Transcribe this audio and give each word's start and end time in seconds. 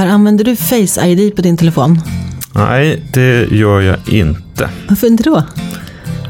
Per, 0.00 0.06
använder 0.06 0.44
du 0.44 0.56
Face 0.56 1.06
ID 1.06 1.36
på 1.36 1.42
din 1.42 1.56
telefon? 1.56 2.00
Nej, 2.54 3.02
det 3.12 3.52
gör 3.52 3.80
jag 3.80 3.96
inte. 4.06 4.70
Varför 4.88 5.06
inte 5.06 5.22
då? 5.22 5.42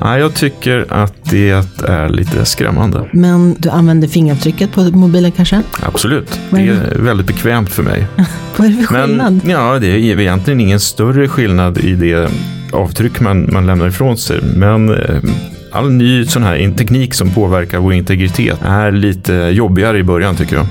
Nej, 0.00 0.20
jag 0.20 0.34
tycker 0.34 0.86
att 0.88 1.30
det 1.30 1.50
är 1.88 2.08
lite 2.08 2.44
skrämmande. 2.44 3.08
Men 3.12 3.56
du 3.58 3.68
använder 3.68 4.08
fingeravtrycket 4.08 4.72
på 4.72 4.82
mobilen 4.82 5.32
kanske? 5.32 5.62
Absolut. 5.82 6.40
Det 6.50 6.60
är 6.60 6.98
väldigt 6.98 7.26
bekvämt 7.26 7.70
för 7.70 7.82
mig. 7.82 8.06
Vad 8.56 8.66
är 8.66 8.70
det 8.70 8.76
för 8.76 8.94
skillnad? 8.94 9.40
Men 9.44 9.50
ja, 9.50 9.78
det 9.78 9.86
är 9.86 10.20
egentligen 10.20 10.60
ingen 10.60 10.80
större 10.80 11.28
skillnad 11.28 11.78
i 11.78 11.94
det 11.94 12.30
avtryck 12.72 13.20
man, 13.20 13.48
man 13.52 13.66
lämnar 13.66 13.88
ifrån 13.88 14.16
sig. 14.16 14.40
Men 14.56 14.88
eh, 14.88 15.16
all 15.72 15.92
ny 15.92 16.26
sån 16.26 16.42
här 16.42 16.74
teknik 16.76 17.14
som 17.14 17.30
påverkar 17.30 17.78
vår 17.78 17.92
integritet 17.92 18.58
är 18.64 18.92
lite 18.92 19.34
jobbigare 19.34 19.98
i 19.98 20.02
början 20.02 20.36
tycker 20.36 20.56
jag. 20.56 20.66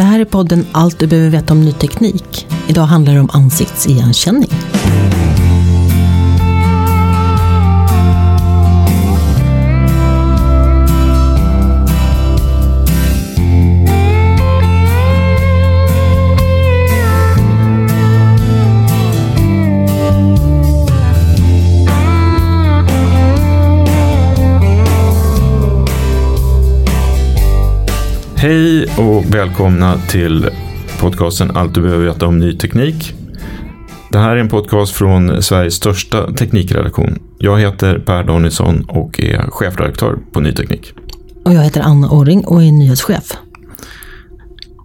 Det 0.00 0.04
här 0.04 0.20
är 0.20 0.24
podden 0.24 0.66
Allt 0.72 0.98
du 0.98 1.06
behöver 1.06 1.30
veta 1.30 1.52
om 1.52 1.64
ny 1.64 1.72
teknik. 1.72 2.46
Idag 2.68 2.82
handlar 2.82 3.14
det 3.14 3.20
om 3.20 3.30
ansiktsigenkänning. 3.32 4.50
Hej 28.42 28.86
och 28.98 29.34
välkomna 29.34 29.98
till 30.08 30.48
podcasten 31.00 31.56
Allt 31.56 31.74
du 31.74 31.82
behöver 31.82 32.04
veta 32.06 32.26
om 32.26 32.38
ny 32.38 32.56
teknik. 32.56 33.14
Det 34.12 34.18
här 34.18 34.36
är 34.36 34.36
en 34.36 34.48
podcast 34.48 34.92
från 34.92 35.42
Sveriges 35.42 35.74
största 35.74 36.32
teknikredaktion. 36.32 37.18
Jag 37.38 37.60
heter 37.60 37.98
Per 37.98 38.24
Danielsson 38.24 38.84
och 38.88 39.20
är 39.20 39.50
chefredaktör 39.50 40.18
på 40.32 40.40
Ny 40.40 40.52
Teknik. 40.52 40.92
Och 41.44 41.52
jag 41.52 41.62
heter 41.62 41.80
Anna 41.80 42.10
Orring 42.10 42.44
och 42.44 42.62
är 42.62 42.72
nyhetschef. 42.72 43.36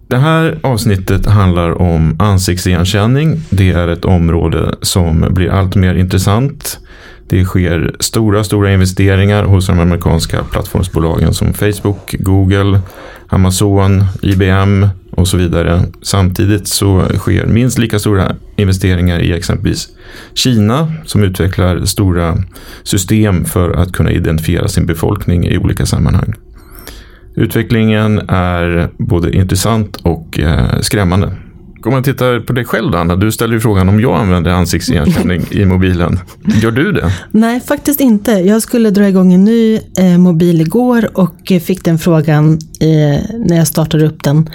Det 0.08 0.16
här 0.16 0.58
avsnittet 0.62 1.26
handlar 1.26 1.82
om 1.82 2.16
ansiktsigenkänning. 2.20 3.40
Det 3.50 3.70
är 3.70 3.88
ett 3.88 4.04
område 4.04 4.74
som 4.82 5.26
blir 5.30 5.50
allt 5.50 5.74
mer 5.74 5.94
intressant. 5.94 6.80
Det 7.28 7.44
sker 7.44 7.96
stora, 8.00 8.44
stora 8.44 8.72
investeringar 8.72 9.44
hos 9.44 9.66
de 9.66 9.80
amerikanska 9.80 10.44
plattformsbolagen 10.44 11.34
som 11.34 11.54
Facebook, 11.54 12.14
Google, 12.18 12.80
Amazon, 13.28 14.04
IBM 14.22 14.88
och 15.10 15.28
så 15.28 15.36
vidare. 15.36 15.82
Samtidigt 16.02 16.68
så 16.68 17.04
sker 17.14 17.46
minst 17.46 17.78
lika 17.78 17.98
stora 17.98 18.36
investeringar 18.56 19.18
i 19.18 19.32
exempelvis 19.32 19.88
Kina 20.34 20.92
som 21.04 21.22
utvecklar 21.22 21.84
stora 21.84 22.38
system 22.82 23.44
för 23.44 23.70
att 23.70 23.92
kunna 23.92 24.10
identifiera 24.10 24.68
sin 24.68 24.86
befolkning 24.86 25.46
i 25.46 25.58
olika 25.58 25.86
sammanhang. 25.86 26.34
Utvecklingen 27.36 28.18
är 28.28 28.90
både 28.98 29.36
intressant 29.36 29.96
och 29.96 30.38
eh, 30.38 30.80
skrämmande. 30.80 31.32
Om 31.86 31.92
man 31.92 32.02
tittar 32.02 32.40
på 32.40 32.52
dig 32.52 32.64
själv 32.64 32.90
då, 32.90 32.98
Anna, 32.98 33.16
du 33.16 33.32
ställer 33.32 33.54
ju 33.54 33.60
frågan 33.60 33.88
om 33.88 34.00
jag 34.00 34.20
använder 34.20 34.50
ansiktsigenkänning 34.50 35.42
i 35.50 35.64
mobilen. 35.64 36.18
Gör 36.62 36.70
du 36.70 36.92
det? 36.92 37.12
Nej, 37.30 37.60
faktiskt 37.60 38.00
inte. 38.00 38.32
Jag 38.32 38.62
skulle 38.62 38.90
dra 38.90 39.08
igång 39.08 39.32
en 39.32 39.44
ny 39.44 39.80
eh, 39.98 40.18
mobil 40.18 40.60
igår 40.60 41.10
och 41.18 41.52
eh, 41.52 41.60
fick 41.60 41.84
den 41.84 41.98
frågan 41.98 42.52
eh, 42.80 43.20
när 43.38 43.56
jag 43.56 43.66
startade 43.66 44.06
upp 44.06 44.22
den. 44.22 44.50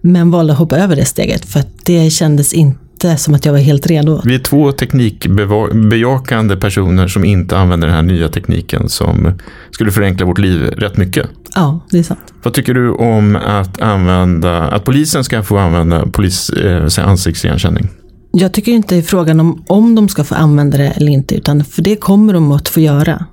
Men 0.00 0.30
valde 0.30 0.52
att 0.52 0.58
hoppa 0.58 0.78
över 0.78 0.96
det 0.96 1.04
steget 1.04 1.44
för 1.44 1.60
att 1.60 1.84
det 1.84 2.10
kändes 2.10 2.52
inte 2.52 2.79
som 3.16 3.34
att 3.34 3.44
jag 3.44 3.52
var 3.52 3.60
helt 3.60 3.86
redo. 3.86 4.22
Vi 4.24 4.34
är 4.34 4.38
två 4.38 4.72
teknikbejakande 4.72 6.56
personer 6.56 7.08
som 7.08 7.24
inte 7.24 7.58
använder 7.58 7.86
den 7.86 7.96
här 7.96 8.02
nya 8.02 8.28
tekniken 8.28 8.88
som 8.88 9.38
skulle 9.70 9.90
förenkla 9.90 10.26
vårt 10.26 10.38
liv 10.38 10.62
rätt 10.62 10.96
mycket. 10.96 11.26
Ja, 11.54 11.86
det 11.90 11.98
är 11.98 12.02
sant. 12.02 12.34
Vad 12.42 12.54
tycker 12.54 12.74
du 12.74 12.90
om 12.90 13.36
att 13.36 13.80
använda, 13.80 14.62
att 14.62 14.84
polisen 14.84 15.24
ska 15.24 15.42
få 15.42 15.58
använda 15.58 16.06
polis, 16.06 16.50
eh, 16.50 17.08
ansiktsigenkänning? 17.08 17.88
Jag 18.32 18.52
tycker 18.52 18.72
inte 18.72 18.94
det 18.94 18.98
är 18.98 19.02
frågan 19.02 19.40
om 19.40 19.64
om 19.66 19.94
de 19.94 20.08
ska 20.08 20.24
få 20.24 20.34
använda 20.34 20.78
det 20.78 20.88
eller 20.88 21.12
inte, 21.12 21.34
utan 21.34 21.64
för 21.64 21.82
det 21.82 21.96
kommer 21.96 22.32
de 22.32 22.52
att 22.52 22.68
få 22.68 22.80
göra. 22.80 23.26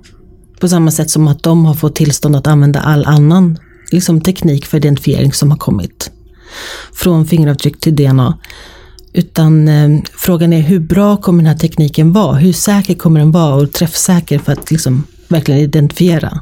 På 0.60 0.68
samma 0.68 0.90
sätt 0.90 1.10
som 1.10 1.28
att 1.28 1.42
de 1.42 1.64
har 1.64 1.74
fått 1.74 1.94
tillstånd 1.94 2.36
att 2.36 2.46
använda 2.46 2.80
all 2.80 3.04
annan 3.04 3.58
liksom, 3.92 4.20
teknik 4.20 4.66
för 4.66 4.76
identifiering 4.76 5.32
som 5.32 5.50
har 5.50 5.58
kommit. 5.58 6.10
Från 6.92 7.26
fingeravtryck 7.26 7.80
till 7.80 7.96
DNA. 7.96 8.38
Utan 9.12 9.68
eh, 9.68 10.00
frågan 10.16 10.52
är 10.52 10.60
hur 10.60 10.80
bra 10.80 11.16
kommer 11.16 11.42
den 11.42 11.52
här 11.52 11.58
tekniken 11.58 12.12
vara? 12.12 12.36
Hur 12.36 12.52
säker 12.52 12.94
kommer 12.94 13.20
den 13.20 13.30
vara 13.30 13.54
och 13.54 13.72
träffsäker 13.72 14.38
för 14.38 14.52
att 14.52 14.70
liksom, 14.70 15.04
verkligen 15.28 15.60
identifiera? 15.60 16.40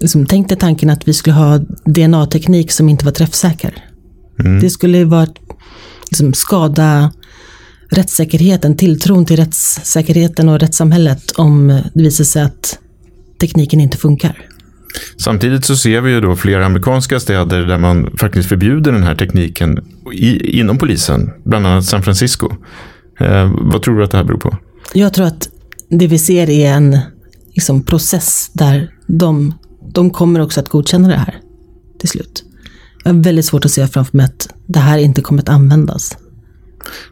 Liksom, 0.00 0.26
tänk 0.26 0.48
dig 0.48 0.58
tanken 0.58 0.90
att 0.90 1.08
vi 1.08 1.14
skulle 1.14 1.36
ha 1.36 1.58
DNA-teknik 1.84 2.72
som 2.72 2.88
inte 2.88 3.04
var 3.04 3.12
träffsäker. 3.12 3.84
Det 4.60 4.70
skulle 4.70 5.04
vara 5.04 5.26
liksom, 6.10 6.34
skada 6.34 7.12
rättssäkerheten, 7.90 8.76
tilltron 8.76 9.26
till 9.26 9.36
rättssäkerheten 9.36 10.48
och 10.48 10.60
rättssamhället 10.60 11.30
om 11.30 11.82
det 11.94 12.02
visar 12.02 12.24
sig 12.24 12.42
att 12.42 12.78
tekniken 13.40 13.80
inte 13.80 13.96
funkar. 13.98 14.49
Samtidigt 15.16 15.64
så 15.64 15.76
ser 15.76 16.00
vi 16.00 16.10
ju 16.10 16.20
då 16.20 16.36
flera 16.36 16.66
amerikanska 16.66 17.20
städer 17.20 17.60
där 17.60 17.78
man 17.78 18.16
faktiskt 18.16 18.48
förbjuder 18.48 18.92
den 18.92 19.02
här 19.02 19.14
tekniken 19.14 19.84
i, 20.12 20.58
inom 20.60 20.78
polisen, 20.78 21.30
bland 21.44 21.66
annat 21.66 21.84
San 21.84 22.02
Francisco. 22.02 22.52
Eh, 23.20 23.52
vad 23.60 23.82
tror 23.82 23.98
du 23.98 24.04
att 24.04 24.10
det 24.10 24.16
här 24.16 24.24
beror 24.24 24.38
på? 24.38 24.56
Jag 24.94 25.14
tror 25.14 25.26
att 25.26 25.48
det 25.90 26.06
vi 26.06 26.18
ser 26.18 26.50
är 26.50 26.72
en 26.72 26.98
liksom, 27.54 27.82
process 27.82 28.50
där 28.52 28.90
de, 29.06 29.54
de 29.94 30.10
kommer 30.10 30.40
också 30.40 30.60
att 30.60 30.68
godkänna 30.68 31.08
det 31.08 31.16
här 31.16 31.34
till 31.98 32.08
slut. 32.08 32.44
Jag 33.04 33.12
har 33.12 33.22
väldigt 33.22 33.44
svårt 33.44 33.64
att 33.64 33.70
se 33.70 33.86
framför 33.86 34.16
mig 34.16 34.26
att 34.26 34.48
det 34.66 34.78
här 34.78 34.98
inte 34.98 35.22
kommer 35.22 35.42
att 35.42 35.48
användas. 35.48 36.18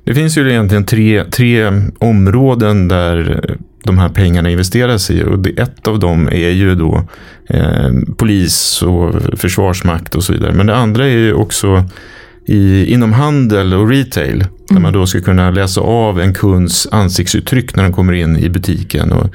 Det 0.05 0.15
finns 0.15 0.39
ju 0.39 0.51
egentligen 0.51 0.85
tre, 0.85 1.25
tre 1.25 1.73
områden 1.99 2.89
där 2.89 3.57
de 3.85 3.99
här 3.99 4.09
pengarna 4.09 4.51
investeras 4.51 5.11
i. 5.11 5.23
Och 5.23 5.39
det, 5.39 5.51
ett 5.51 5.89
av 5.89 5.99
dem 5.99 6.29
är 6.29 6.51
ju 6.51 6.75
då 6.75 7.05
eh, 7.49 7.91
polis 8.17 8.83
och 8.83 9.15
försvarsmakt 9.39 10.15
och 10.15 10.25
så 10.25 10.33
vidare. 10.33 10.53
Men 10.53 10.67
det 10.67 10.77
andra 10.77 11.05
är 11.05 11.17
ju 11.17 11.33
också 11.33 11.85
i, 12.47 12.93
inom 12.93 13.13
handel 13.13 13.75
och 13.75 13.89
retail. 13.89 14.35
Mm. 14.35 14.47
Där 14.69 14.81
man 14.81 14.93
då 14.93 15.07
ska 15.07 15.21
kunna 15.21 15.51
läsa 15.51 15.81
av 15.81 16.21
en 16.21 16.35
kunds 16.35 16.89
ansiktsuttryck 16.91 17.77
när 17.77 17.83
de 17.83 17.93
kommer 17.93 18.13
in 18.13 18.37
i 18.37 18.49
butiken. 18.49 19.13
Och 19.13 19.31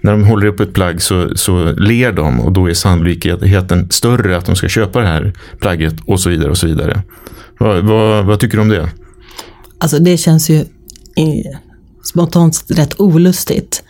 när 0.00 0.12
de 0.12 0.24
håller 0.24 0.46
upp 0.46 0.60
ett 0.60 0.74
plagg 0.74 1.02
så, 1.02 1.36
så 1.36 1.72
ler 1.72 2.12
de 2.12 2.40
och 2.40 2.52
då 2.52 2.70
är 2.70 2.74
sannolikheten 2.74 3.90
större 3.90 4.36
att 4.36 4.46
de 4.46 4.56
ska 4.56 4.68
köpa 4.68 5.00
det 5.00 5.06
här 5.06 5.32
plagget 5.60 5.94
och 6.06 6.20
så 6.20 6.30
vidare. 6.30 6.50
och 6.50 6.58
så 6.58 6.66
vidare. 6.66 7.02
Vad, 7.58 7.84
vad, 7.84 8.24
vad 8.24 8.40
tycker 8.40 8.56
du 8.56 8.62
om 8.62 8.68
det? 8.68 8.88
Alltså 9.78 9.98
det 9.98 10.16
känns 10.16 10.50
ju 10.50 10.64
spontant 12.04 12.64
rätt 12.68 13.00
olustigt. 13.00 13.82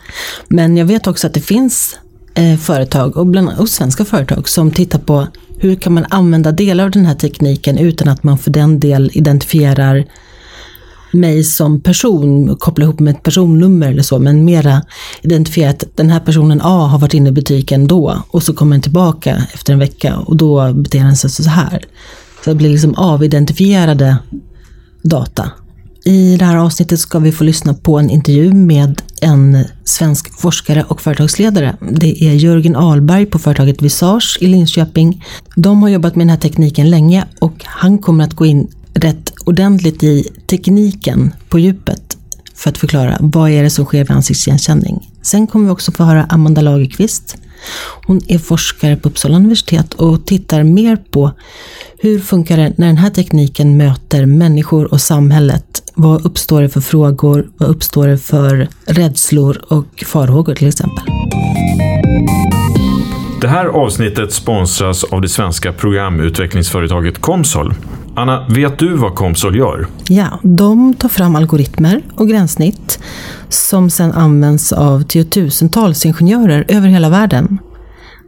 Men 0.47 0.77
jag 0.77 0.85
vet 0.85 1.07
också 1.07 1.27
att 1.27 1.33
det 1.33 1.41
finns 1.41 1.95
eh, 2.33 2.57
företag, 2.57 3.17
och 3.17 3.25
bland 3.25 3.49
annat 3.49 3.69
svenska 3.69 4.05
företag, 4.05 4.49
som 4.49 4.71
tittar 4.71 4.99
på 4.99 5.27
hur 5.57 5.75
kan 5.75 5.93
man 5.93 6.05
använda 6.09 6.51
delar 6.51 6.83
av 6.83 6.91
den 6.91 7.05
här 7.05 7.15
tekniken 7.15 7.77
utan 7.77 8.07
att 8.07 8.23
man 8.23 8.37
för 8.37 8.51
den 8.51 8.79
del 8.79 9.11
identifierar 9.13 10.05
mig 11.13 11.43
som 11.43 11.81
person, 11.81 12.57
koppla 12.57 12.83
ihop 12.83 12.99
med 12.99 13.15
ett 13.15 13.23
personnummer 13.23 13.91
eller 13.91 14.03
så, 14.03 14.19
men 14.19 14.45
mera 14.45 14.81
identifiera 15.21 15.69
att 15.69 15.83
den 15.95 16.09
här 16.09 16.19
personen 16.19 16.61
A 16.63 16.87
har 16.87 16.99
varit 16.99 17.13
inne 17.13 17.29
i 17.29 17.31
butiken 17.31 17.87
då 17.87 18.23
och 18.27 18.43
så 18.43 18.53
kommer 18.53 18.75
den 18.75 18.81
tillbaka 18.81 19.43
efter 19.53 19.73
en 19.73 19.79
vecka 19.79 20.17
och 20.17 20.37
då 20.37 20.73
beter 20.73 20.99
den 20.99 21.17
sig 21.17 21.29
så 21.29 21.49
här. 21.49 21.85
Så 22.43 22.49
det 22.49 22.55
blir 22.55 22.69
liksom 22.69 22.95
avidentifierade 22.95 24.17
data. 25.03 25.51
I 26.05 26.37
det 26.37 26.45
här 26.45 26.57
avsnittet 26.57 26.99
ska 26.99 27.19
vi 27.19 27.31
få 27.31 27.43
lyssna 27.43 27.73
på 27.73 27.99
en 27.99 28.09
intervju 28.09 28.53
med 28.53 29.01
en 29.21 29.65
svensk 29.83 30.39
forskare 30.39 30.83
och 30.83 31.01
företagsledare. 31.01 31.77
Det 31.91 32.23
är 32.23 32.33
Jörgen 32.33 32.75
Alberg 32.75 33.25
på 33.25 33.39
företaget 33.39 33.81
Visage 33.81 34.37
i 34.41 34.47
Linköping. 34.47 35.25
De 35.55 35.81
har 35.81 35.89
jobbat 35.89 36.15
med 36.15 36.21
den 36.27 36.29
här 36.29 36.37
tekniken 36.37 36.89
länge 36.89 37.25
och 37.39 37.53
han 37.65 37.97
kommer 37.97 38.23
att 38.23 38.33
gå 38.33 38.45
in 38.45 38.67
rätt 38.93 39.33
ordentligt 39.45 40.03
i 40.03 40.29
tekniken 40.47 41.33
på 41.49 41.59
djupet 41.59 42.17
för 42.55 42.69
att 42.69 42.77
förklara 42.77 43.17
vad 43.19 43.51
är 43.51 43.63
det 43.63 43.69
som 43.69 43.85
sker 43.85 44.03
vid 44.03 44.11
ansiktsigenkänning. 44.11 45.11
Sen 45.21 45.47
kommer 45.47 45.65
vi 45.65 45.71
också 45.71 45.91
få 45.91 46.03
höra 46.03 46.23
Amanda 46.23 46.61
Lagerqvist. 46.61 47.37
Hon 48.05 48.21
är 48.27 48.39
forskare 48.39 48.95
på 48.95 49.09
Uppsala 49.09 49.35
universitet 49.35 49.93
och 49.93 50.25
tittar 50.25 50.63
mer 50.63 50.95
på 50.95 51.31
hur 51.97 52.19
funkar 52.19 52.57
det 52.57 52.73
när 52.77 52.87
den 52.87 52.97
här 52.97 53.09
tekniken 53.09 53.77
möter 53.77 54.25
människor 54.25 54.93
och 54.93 55.01
samhället? 55.01 55.82
Vad 55.95 56.25
uppstår 56.25 56.61
det 56.61 56.69
för 56.69 56.81
frågor? 56.81 57.49
Vad 57.57 57.69
uppstår 57.69 58.07
det 58.07 58.17
för 58.17 58.67
rädslor 58.85 59.61
och 59.67 60.03
farhågor 60.07 60.55
till 60.55 60.67
exempel? 60.67 61.03
Det 63.41 63.47
här 63.47 63.65
avsnittet 63.65 64.33
sponsras 64.33 65.03
av 65.03 65.21
det 65.21 65.29
svenska 65.29 65.73
programutvecklingsföretaget 65.73 67.21
Comsol. 67.21 67.73
Anna, 68.15 68.47
vet 68.49 68.79
du 68.79 68.93
vad 68.93 69.15
Comsol 69.15 69.55
gör? 69.55 69.87
Ja, 70.09 70.39
de 70.43 70.93
tar 70.93 71.09
fram 71.09 71.35
algoritmer 71.35 72.01
och 72.15 72.29
gränssnitt 72.29 72.99
som 73.49 73.89
sedan 73.89 74.11
används 74.11 74.73
av 74.73 75.03
tiotusentals 75.03 76.05
ingenjörer 76.05 76.65
över 76.67 76.87
hela 76.87 77.09
världen. 77.09 77.57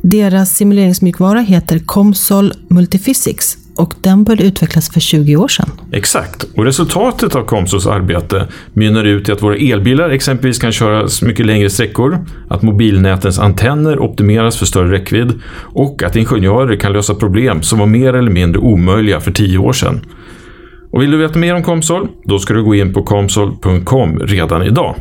Deras 0.02 0.50
simuleringsmjukvara 0.50 1.40
heter 1.40 1.80
Comsol 1.80 2.54
Multiphysics 2.68 3.58
och 3.76 3.94
den 4.02 4.24
började 4.24 4.44
utvecklas 4.44 4.90
för 4.94 5.00
20 5.00 5.36
år 5.36 5.48
sedan. 5.48 5.72
Exakt, 5.92 6.44
och 6.56 6.66
resultatet 6.66 7.36
av 7.36 7.44
Comsos 7.44 7.88
arbete 7.88 8.48
mynnar 8.74 9.04
ut 9.04 9.30
i 9.30 9.32
att 9.32 9.42
våra 9.42 9.56
elbilar 9.56 10.10
exempelvis 10.10 10.60
kan 10.60 10.72
köras 10.72 11.22
mycket 11.22 11.46
längre 11.46 11.70
sträckor, 11.70 12.26
att 12.50 12.62
mobilnätens 12.62 13.40
antenner 13.40 14.00
optimeras 14.00 14.58
för 14.58 14.66
större 14.66 14.92
räckvidd 14.92 15.34
och 15.74 16.04
att 16.04 16.16
ingenjörer 16.16 16.76
kan 16.76 16.94
lösa 16.94 17.16
problem 17.16 17.62
som 17.62 17.80
var 17.80 17.86
mer 17.86 18.14
eller 18.14 18.32
mindre 18.32 18.62
omöjliga 18.62 19.20
för 19.20 19.32
10 19.32 19.58
år 19.58 19.74
sedan. 19.74 20.02
Och 20.92 21.02
vill 21.02 21.12
du 21.12 21.18
veta 21.18 21.40
mer 21.40 21.56
om 21.56 21.64
Comsol? 21.64 22.08
Då 22.24 22.40
ska 22.40 22.54
du 22.54 22.64
gå 22.64 22.76
in 22.76 22.94
på 22.94 23.04
comsol.com 23.04 24.20
redan 24.20 24.64
idag. 24.64 24.96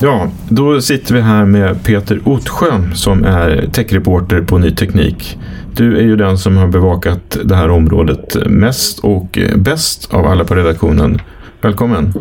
Ja, 0.00 0.28
då 0.48 0.80
sitter 0.80 1.14
vi 1.14 1.20
här 1.20 1.44
med 1.44 1.84
Peter 1.84 2.20
Otsjö 2.24 2.94
som 2.94 3.24
är 3.24 3.68
techreporter 3.72 4.42
på 4.42 4.58
Ny 4.58 4.70
Teknik. 4.70 5.38
Du 5.74 5.96
är 5.96 6.02
ju 6.02 6.16
den 6.16 6.38
som 6.38 6.56
har 6.56 6.68
bevakat 6.68 7.38
det 7.44 7.56
här 7.56 7.70
området 7.70 8.36
mest 8.46 8.98
och 8.98 9.38
bäst 9.56 10.14
av 10.14 10.26
alla 10.26 10.44
på 10.44 10.54
redaktionen. 10.54 11.20
Välkommen! 11.62 12.12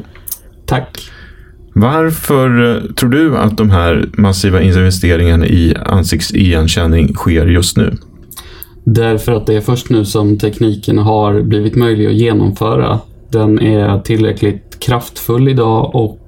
Tack! 0.66 1.12
Varför 1.74 2.82
tror 2.96 3.10
du 3.10 3.38
att 3.38 3.58
de 3.58 3.70
här 3.70 4.10
massiva 4.14 4.62
investeringarna 4.62 5.46
i 5.46 5.76
ansiktsigenkänning 5.86 7.14
sker 7.14 7.46
just 7.46 7.78
nu? 7.78 7.98
Därför 8.84 9.32
att 9.32 9.48
det 9.48 9.54
är 9.54 9.62
först 9.62 9.90
nu 9.90 10.06
som 10.06 10.38
tekniken 10.38 10.98
har 10.98 11.42
blivit 11.42 11.76
möjlig 11.76 12.08
att 12.08 12.14
genomföra. 12.14 13.00
Den 13.30 13.62
är 13.62 14.00
tillräckligt 14.00 14.78
kraftfull 14.80 15.48
idag 15.48 15.96
och 15.96 16.25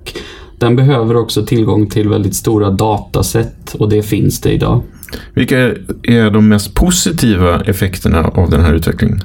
den 0.59 0.75
behöver 0.75 1.15
också 1.15 1.45
tillgång 1.45 1.89
till 1.89 2.09
väldigt 2.09 2.36
stora 2.36 2.69
dataset 2.69 3.75
och 3.80 3.89
det 3.89 4.01
finns 4.01 4.42
det 4.42 4.51
idag. 4.51 4.83
Vilka 5.33 5.57
är 6.04 6.31
de 6.31 6.48
mest 6.48 6.74
positiva 6.74 7.62
effekterna 7.62 8.24
av 8.24 8.50
den 8.50 8.62
här 8.62 8.74
utvecklingen? 8.74 9.21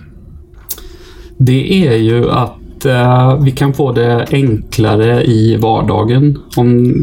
Det 1.38 1.86
är 1.86 1.96
ju 1.96 2.30
att 2.30 2.86
uh, 2.86 3.44
vi 3.44 3.50
kan 3.50 3.74
få 3.74 3.92
det 3.92 4.26
enklare 4.30 5.24
i 5.24 5.56
vardagen. 5.56 6.38
Om 6.56 6.94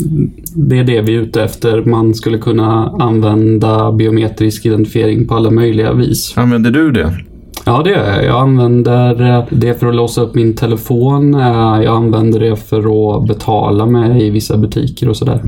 det 0.56 0.78
är 0.78 0.84
det 0.84 1.02
vi 1.02 1.16
är 1.16 1.22
ute 1.22 1.44
efter. 1.44 1.82
Man 1.82 2.14
skulle 2.14 2.38
kunna 2.38 2.90
använda 3.00 3.92
biometrisk 3.92 4.66
identifiering 4.66 5.28
på 5.28 5.36
alla 5.36 5.52
möjliga 5.52 5.94
vis. 5.94 6.34
Använder 6.38 6.72
du 6.72 6.92
det? 6.92 7.18
Ja, 7.66 7.82
det 7.84 7.90
gör 7.90 8.16
jag. 8.16 8.26
Jag 8.26 8.40
använder 8.40 9.38
eh, 9.38 9.46
det 9.50 9.80
för 9.80 9.88
att 9.88 9.96
låsa 9.96 10.22
upp 10.22 10.36
min 10.36 10.56
telefon. 10.56 11.34
Eh, 11.34 11.82
jag 11.84 11.96
använder 11.96 12.40
det 12.40 12.56
för 12.56 12.80
att 12.80 13.28
betala 13.28 13.86
med 13.86 14.22
i 14.22 14.30
vissa 14.30 14.58
butiker 14.58 15.10
och 15.10 15.18
sådär. 15.18 15.42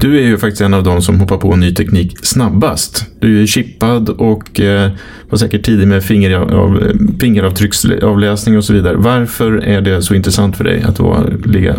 Du 0.00 0.18
är 0.18 0.22
ju 0.22 0.38
faktiskt 0.38 0.62
en 0.62 0.74
av 0.74 0.82
de 0.82 1.02
som 1.02 1.20
hoppar 1.20 1.36
på 1.36 1.56
ny 1.56 1.74
teknik 1.74 2.16
snabbast. 2.22 3.06
Du 3.20 3.42
är 3.42 3.46
chippad 3.46 4.08
och 4.08 4.60
eh, 4.60 4.90
var 5.30 5.38
säkert 5.38 5.64
tidig 5.64 5.88
med 5.88 6.04
fingerav, 6.04 6.82
fingeravtrycksavläsning 7.20 8.56
och 8.56 8.64
så 8.64 8.72
vidare. 8.72 8.96
Varför 8.96 9.52
är 9.52 9.80
det 9.80 10.02
så 10.02 10.14
intressant 10.14 10.56
för 10.56 10.64
dig 10.64 10.82
att 10.82 11.00
vara, 11.00 11.22
ligga 11.44 11.76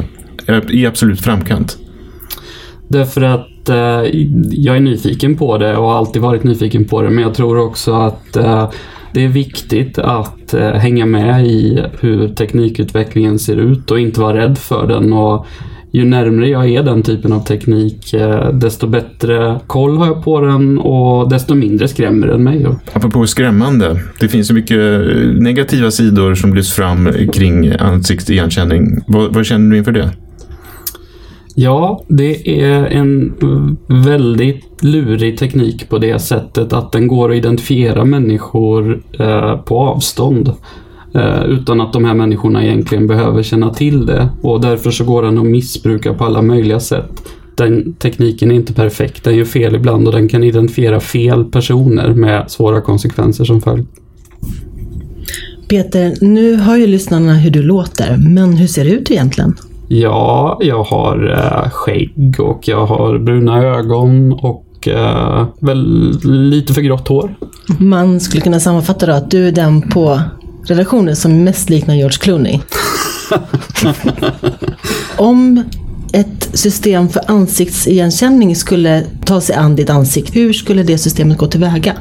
i 0.70 0.86
absolut 0.86 1.22
framkant? 1.22 1.78
Därför 2.88 3.22
att 3.22 3.70
eh, 3.70 4.04
jag 4.52 4.76
är 4.76 4.80
nyfiken 4.80 5.38
på 5.38 5.58
det 5.58 5.78
och 5.78 5.84
har 5.84 5.98
alltid 5.98 6.22
varit 6.22 6.44
nyfiken 6.44 6.86
på 6.86 7.02
det. 7.02 7.10
Men 7.10 7.24
jag 7.24 7.34
tror 7.34 7.58
också 7.58 7.94
att 7.94 8.36
eh, 8.36 8.70
det 9.14 9.24
är 9.24 9.28
viktigt 9.28 10.00
att 10.00 10.54
eh, 10.54 10.72
hänga 10.72 11.06
med 11.06 11.46
i 11.46 11.84
hur 12.00 12.28
teknikutvecklingen 12.28 13.40
ser 13.40 13.58
ut 13.58 13.92
och 13.92 14.00
inte 14.00 14.20
vara 14.22 14.38
rädd 14.38 14.58
för 14.58 14.88
den. 14.88 15.14
Och 15.14 15.46
ju 15.92 16.06
närmre 16.06 16.50
jag 16.50 16.70
är 16.70 16.84
den 16.84 17.04
typen 17.04 17.34
av 17.34 17.40
teknik, 17.40 18.14
eh, 18.14 18.54
desto 18.54 18.88
bättre 18.88 19.60
koll 19.68 19.98
har 19.98 20.06
jag 20.06 20.24
på 20.24 20.42
den 20.42 20.80
och 20.80 21.30
desto 21.30 21.56
mindre 21.56 21.88
skrämmer 21.88 22.28
den 22.28 22.44
mig. 22.44 22.68
Apropå 22.94 23.28
skrämmande, 23.28 24.00
det 24.20 24.28
finns 24.28 24.48
så 24.48 24.54
mycket 24.54 24.78
eh, 24.78 25.16
negativa 25.40 25.92
sidor 25.92 26.36
som 26.36 26.54
lyfts 26.54 26.74
fram 26.74 27.10
kring 27.34 27.72
ansiktsigenkänning. 27.80 29.04
Vad, 29.08 29.34
vad 29.34 29.46
känner 29.46 29.72
du 29.72 29.78
inför 29.78 29.92
det? 29.92 30.10
Ja, 31.56 32.04
det 32.08 32.62
är 32.62 32.86
en 32.86 33.34
väldigt 33.88 34.84
lurig 34.84 35.38
teknik 35.38 35.90
på 35.90 35.98
det 35.98 36.20
sättet 36.20 36.74
att 36.74 36.92
den 36.92 37.08
går 37.08 37.32
att 37.32 37.38
identifiera 37.38 38.06
människor 38.06 39.04
eh, 39.20 39.58
på 39.58 39.80
avstånd. 39.80 40.54
Eh, 41.14 41.44
utan 41.44 41.82
att 41.82 41.94
de 41.94 42.06
här 42.06 42.14
människorna 42.14 42.64
egentligen 42.64 43.08
behöver 43.08 43.44
känna 43.44 43.74
till 43.74 44.06
det. 44.06 44.30
Och 44.42 44.62
därför 44.62 44.92
så 44.92 45.04
går 45.04 45.24
den 45.24 45.38
att 45.38 45.46
missbruka 45.46 46.14
på 46.14 46.26
alla 46.26 46.42
möjliga 46.42 46.80
sätt. 46.80 47.24
Den 47.56 47.94
tekniken 47.94 48.52
är 48.52 48.56
inte 48.56 48.74
perfekt, 48.74 49.24
den 49.24 49.36
gör 49.36 49.46
fel 49.46 49.76
ibland 49.76 50.08
och 50.08 50.14
den 50.14 50.28
kan 50.28 50.44
identifiera 50.44 51.00
fel 51.00 51.46
personer 51.46 52.14
med 52.14 52.52
svåra 52.52 52.82
konsekvenser 52.82 53.46
som 53.46 53.62
följd. 53.62 53.88
Peter, 55.70 56.14
nu 56.22 56.56
hör 56.56 56.76
ju 56.76 56.88
lyssnarna 56.88 57.34
hur 57.34 57.52
du 57.52 57.62
låter, 57.62 58.18
men 58.18 58.58
hur 58.58 58.68
ser 58.68 58.86
det 58.86 58.92
ut 58.92 59.12
egentligen? 59.12 59.56
Ja, 59.92 60.58
jag 60.62 60.84
har 60.84 61.30
äh, 61.30 61.70
skägg 61.72 62.36
och 62.40 62.68
jag 62.68 62.86
har 62.86 63.20
bruna 63.20 63.64
ögon 63.64 64.34
och 64.34 64.88
äh, 64.88 65.48
väl 65.60 66.12
lite 66.24 66.74
för 66.74 66.82
grått 66.82 67.08
hår. 67.08 67.36
Man 67.80 68.20
skulle 68.20 68.42
kunna 68.42 68.60
sammanfatta 68.60 69.06
då 69.06 69.14
att 69.14 69.32
du 69.32 69.48
är 69.48 69.52
den 69.52 69.82
på 69.82 70.22
redaktionen 70.64 71.16
som 71.16 71.44
mest 71.44 71.70
liknar 71.70 71.96
George 71.96 72.18
Clooney. 72.18 72.60
Om 75.18 75.64
ett 76.14 76.50
system 76.54 77.10
för 77.10 77.22
ansiktsigenkänning 77.28 78.56
skulle 78.56 79.04
ta 79.26 79.42
sig 79.42 79.56
an 79.56 79.76
ditt 79.76 79.90
ansikte, 79.90 80.40
hur 80.40 80.54
skulle 80.54 80.84
det 80.84 80.98
systemet 80.98 81.38
gå 81.38 81.48
tillväga? 81.48 81.96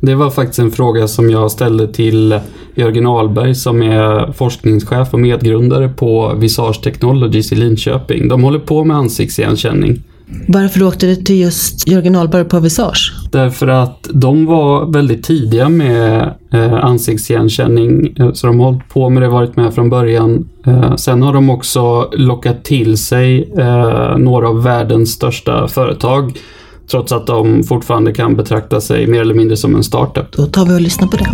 Det 0.00 0.14
var 0.14 0.30
faktiskt 0.30 0.58
en 0.58 0.70
fråga 0.70 1.08
som 1.08 1.30
jag 1.30 1.50
ställde 1.50 1.92
till 1.92 2.40
Jörgen 2.74 3.06
Ahlberg 3.06 3.54
som 3.54 3.82
är 3.82 4.32
forskningschef 4.32 5.14
och 5.14 5.20
medgrundare 5.20 5.88
på 5.88 6.34
Visage 6.34 6.82
Technologies 6.82 7.52
i 7.52 7.54
Linköping. 7.54 8.28
De 8.28 8.42
håller 8.42 8.58
på 8.58 8.84
med 8.84 8.96
ansiktsigenkänning. 8.96 10.02
Varför 10.48 10.82
åkte 10.82 11.06
du 11.06 11.16
till 11.16 11.40
just 11.40 11.88
Jörgen 11.88 12.16
Ahlberg 12.16 12.44
på 12.44 12.60
Visage? 12.60 13.12
Därför 13.32 13.68
att 13.68 14.08
de 14.12 14.46
var 14.46 14.92
väldigt 14.92 15.24
tidiga 15.24 15.68
med 15.68 16.34
eh, 16.52 16.74
ansiktsigenkänning. 16.74 18.16
Eh, 18.18 18.32
så 18.32 18.46
de 18.46 18.60
har 18.60 18.66
hållit 18.66 18.88
på 18.88 19.10
med 19.10 19.22
det, 19.22 19.28
varit 19.28 19.56
med 19.56 19.74
från 19.74 19.90
början. 19.90 20.48
Eh, 20.66 20.96
sen 20.96 21.22
har 21.22 21.32
de 21.32 21.50
också 21.50 22.10
lockat 22.12 22.64
till 22.64 22.98
sig 22.98 23.52
eh, 23.58 24.16
några 24.18 24.48
av 24.48 24.62
världens 24.62 25.10
största 25.10 25.68
företag. 25.68 26.38
Trots 26.90 27.12
att 27.12 27.26
de 27.26 27.62
fortfarande 27.62 28.12
kan 28.12 28.36
betrakta 28.36 28.80
sig 28.80 29.06
mer 29.06 29.20
eller 29.20 29.34
mindre 29.34 29.56
som 29.56 29.74
en 29.74 29.84
startup. 29.84 30.32
Då 30.32 30.46
tar 30.46 30.66
vi 30.66 30.76
och 30.76 30.80
lyssnar 30.80 31.08
på 31.08 31.16
det. 31.16 31.26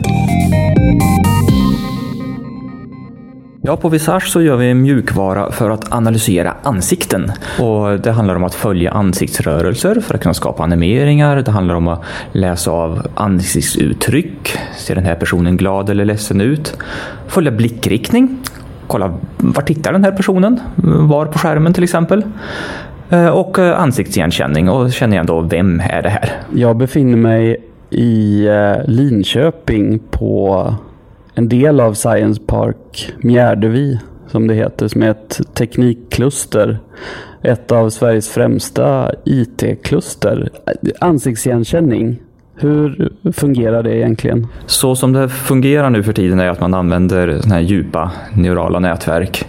Ja, 3.68 3.76
på 3.76 3.88
Visage 3.88 4.28
så 4.28 4.42
gör 4.42 4.56
vi 4.56 4.70
en 4.70 4.82
mjukvara 4.82 5.52
för 5.52 5.70
att 5.70 5.92
analysera 5.92 6.54
ansikten. 6.62 7.32
Och 7.60 8.00
det 8.00 8.10
handlar 8.10 8.34
om 8.34 8.44
att 8.44 8.54
följa 8.54 8.90
ansiktsrörelser 8.90 10.00
för 10.00 10.14
att 10.14 10.20
kunna 10.20 10.34
skapa 10.34 10.62
animeringar. 10.62 11.36
Det 11.36 11.50
handlar 11.50 11.74
om 11.74 11.88
att 11.88 12.02
läsa 12.32 12.70
av 12.70 13.06
ansiktsuttryck. 13.14 14.58
Ser 14.76 14.94
den 14.94 15.04
här 15.04 15.14
personen 15.14 15.56
glad 15.56 15.90
eller 15.90 16.04
ledsen 16.04 16.40
ut? 16.40 16.76
Följa 17.26 17.50
blickriktning. 17.50 18.38
Kolla 18.86 19.14
var 19.36 19.62
tittar 19.62 19.92
den 19.92 20.04
här 20.04 20.12
personen? 20.12 20.60
Var 21.08 21.26
på 21.26 21.38
skärmen 21.38 21.72
till 21.72 21.84
exempel. 21.84 22.22
Eh, 23.10 23.28
och 23.28 23.58
eh, 23.58 23.80
ansiktsigenkänning 23.80 24.68
och 24.68 24.92
känner 24.92 25.12
igen 25.14 25.26
då 25.26 25.40
vem 25.40 25.80
är 25.80 26.02
det 26.02 26.10
här? 26.10 26.30
Jag 26.54 26.76
befinner 26.76 27.16
mig 27.16 27.56
i 27.90 28.46
eh, 28.46 28.76
Linköping 28.86 29.98
på 30.10 30.74
en 31.38 31.48
del 31.48 31.80
av 31.80 31.94
Science 31.94 32.40
Park 32.46 33.12
Mjärdevi 33.18 33.98
som 34.26 34.46
det 34.46 34.54
heter, 34.54 34.88
som 34.88 35.02
är 35.02 35.10
ett 35.10 35.40
teknikkluster. 35.54 36.78
Ett 37.42 37.72
av 37.72 37.90
Sveriges 37.90 38.28
främsta 38.28 39.10
IT-kluster. 39.24 40.48
Ansiktsigenkänning, 41.00 42.18
hur 42.54 43.12
fungerar 43.32 43.82
det 43.82 43.96
egentligen? 43.96 44.46
Så 44.66 44.96
som 44.96 45.12
det 45.12 45.28
fungerar 45.28 45.90
nu 45.90 46.02
för 46.02 46.12
tiden 46.12 46.40
är 46.40 46.48
att 46.48 46.60
man 46.60 46.74
använder 46.74 47.38
såna 47.40 47.54
här 47.54 47.62
djupa 47.62 48.12
neurala 48.34 48.78
nätverk. 48.78 49.44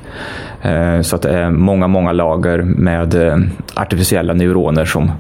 Eh, 0.62 1.02
Så 1.02 1.16
att 1.16 1.22
det 1.22 1.30
är 1.30 1.50
många, 1.50 1.88
många 1.88 2.12
lager 2.12 2.62
med 2.62 3.28
eh, 3.28 3.38
artificiella 3.76 4.34
neuroner 4.34 4.86
som 4.86 5.12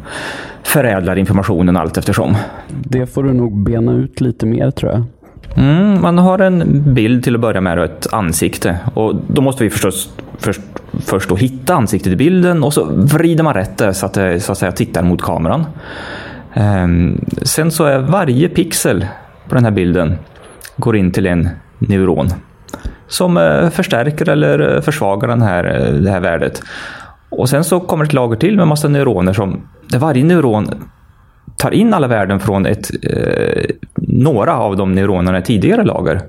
förädlar 0.63 1.15
informationen 1.15 1.77
allt 1.77 1.97
eftersom. 1.97 2.35
Det 2.83 3.05
får 3.05 3.23
du 3.23 3.33
nog 3.33 3.63
bena 3.63 3.93
ut 3.93 4.21
lite 4.21 4.45
mer 4.45 4.71
tror 4.71 4.91
jag. 4.91 5.03
Mm, 5.55 6.01
man 6.01 6.17
har 6.17 6.39
en 6.39 6.83
bild 6.93 7.23
till 7.23 7.35
att 7.35 7.41
börja 7.41 7.61
med 7.61 7.79
och 7.79 7.85
ett 7.85 8.13
ansikte. 8.13 8.79
Och 8.93 9.15
då 9.27 9.41
måste 9.41 9.63
vi 9.63 9.69
förstås 9.69 10.09
först, 10.37 10.61
först 11.05 11.29
då 11.29 11.35
hitta 11.35 11.73
ansiktet 11.73 12.13
i 12.13 12.15
bilden 12.15 12.63
och 12.63 12.73
så 12.73 12.85
vrider 12.91 13.43
man 13.43 13.53
rätt 13.53 13.77
det 13.77 13.93
så 13.93 14.05
att 14.05 14.13
det 14.13 14.39
så 14.39 14.51
att 14.51 14.57
säga 14.57 14.71
tittar 14.71 15.03
mot 15.03 15.21
kameran. 15.21 15.65
Ehm, 16.53 17.25
sen 17.41 17.71
så 17.71 17.85
är 17.85 17.99
varje 17.99 18.49
pixel 18.49 19.07
på 19.49 19.55
den 19.55 19.63
här 19.63 19.71
bilden 19.71 20.15
går 20.77 20.97
in 20.97 21.11
till 21.11 21.27
en 21.27 21.49
neuron 21.79 22.29
som 23.07 23.37
eh, 23.37 23.69
förstärker 23.69 24.29
eller 24.29 24.75
eh, 24.75 24.81
försvagar 24.81 25.27
den 25.27 25.41
här, 25.41 25.63
eh, 25.63 25.93
det 25.93 26.11
här 26.11 26.19
värdet. 26.19 26.61
Och 27.29 27.49
sen 27.49 27.63
så 27.63 27.79
kommer 27.79 28.05
ett 28.05 28.13
lager 28.13 28.35
till 28.35 28.55
med 28.55 28.67
massa 28.67 28.87
neuroner 28.87 29.33
som 29.33 29.61
där 29.89 29.99
varje 29.99 30.23
neuron 30.23 30.69
tar 31.59 31.71
in 31.71 31.93
alla 31.93 32.07
värden 32.07 32.39
från 32.39 32.65
ett, 32.65 32.91
eh, 33.03 33.63
några 33.95 34.57
av 34.57 34.77
de 34.77 34.91
neuronerna 34.91 35.39
i 35.39 35.41
tidigare 35.41 35.83
lager 35.83 36.21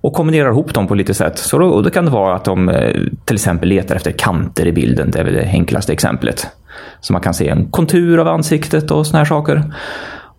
och 0.00 0.12
kombinerar 0.12 0.48
ihop 0.48 0.74
dem 0.74 0.86
på 0.86 0.94
lite 0.94 1.14
sätt. 1.14 1.38
Så 1.38 1.58
då, 1.58 1.80
då 1.80 1.90
kan 1.90 2.04
det 2.04 2.10
vara 2.10 2.34
att 2.34 2.44
de 2.44 2.68
eh, 2.68 2.94
till 3.24 3.34
exempel 3.34 3.68
letar 3.68 3.96
efter 3.96 4.10
kanter 4.10 4.66
i 4.66 4.72
bilden. 4.72 5.10
Det 5.10 5.18
är 5.18 5.24
väl 5.24 5.34
det 5.34 5.44
enklaste 5.44 5.92
exemplet. 5.92 6.46
Så 7.00 7.12
man 7.12 7.22
kan 7.22 7.34
se 7.34 7.48
en 7.48 7.70
kontur 7.70 8.18
av 8.18 8.28
ansiktet 8.28 8.90
och 8.90 9.06
såna 9.06 9.18
här 9.18 9.24
saker. 9.24 9.62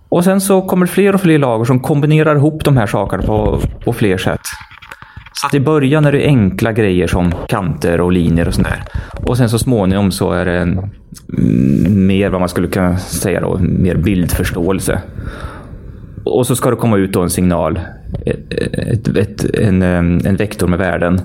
Och 0.10 0.24
sen 0.24 0.42
så 0.42 0.62
kommer 0.62 0.86
det 0.86 0.92
fler 0.92 1.14
och 1.14 1.22
fler 1.22 1.38
lager 1.38 1.66
som 1.66 1.80
kombinerar 1.80 2.36
ihop 2.36 2.64
de 2.66 2.78
här 2.78 2.88
sakerna 2.88 3.24
på, 3.24 3.60
på 3.86 3.94
fler 3.94 4.18
sätt. 4.18 4.42
Så 5.42 5.48
att 5.48 5.54
i 5.54 5.60
början 5.60 6.06
är 6.06 6.12
det 6.12 6.26
enkla 6.26 6.72
grejer 6.72 7.08
som 7.08 7.32
kanter 7.48 8.02
och 8.02 8.12
linjer 8.12 8.48
och 8.48 8.54
sånt 8.54 8.68
där. 8.68 8.84
Och 9.24 9.38
sen 9.38 9.50
så 9.50 9.60
småningom 9.60 10.12
så 10.12 10.32
är 10.32 10.46
det 10.46 10.58
mm, 10.58 10.88
mer 12.08 12.30
vad 12.30 12.40
man 12.40 12.50
skulle 12.50 12.68
kunna 12.68 12.98
säga 12.98 13.42
då, 13.42 13.58
mer 13.58 13.96
bildförståelse. 13.96 15.02
Och 16.24 16.48
så 16.48 16.56
ska 16.56 16.70
det 16.70 16.76
komma 16.76 16.98
ut 16.98 17.14
då 17.14 17.22
en 17.22 17.30
signal, 17.30 17.80
ett, 18.26 19.08
ett, 19.08 19.56
en, 19.56 19.82
en 19.82 20.36
vektor 20.36 20.68
med 20.68 20.80
värden 20.80 21.22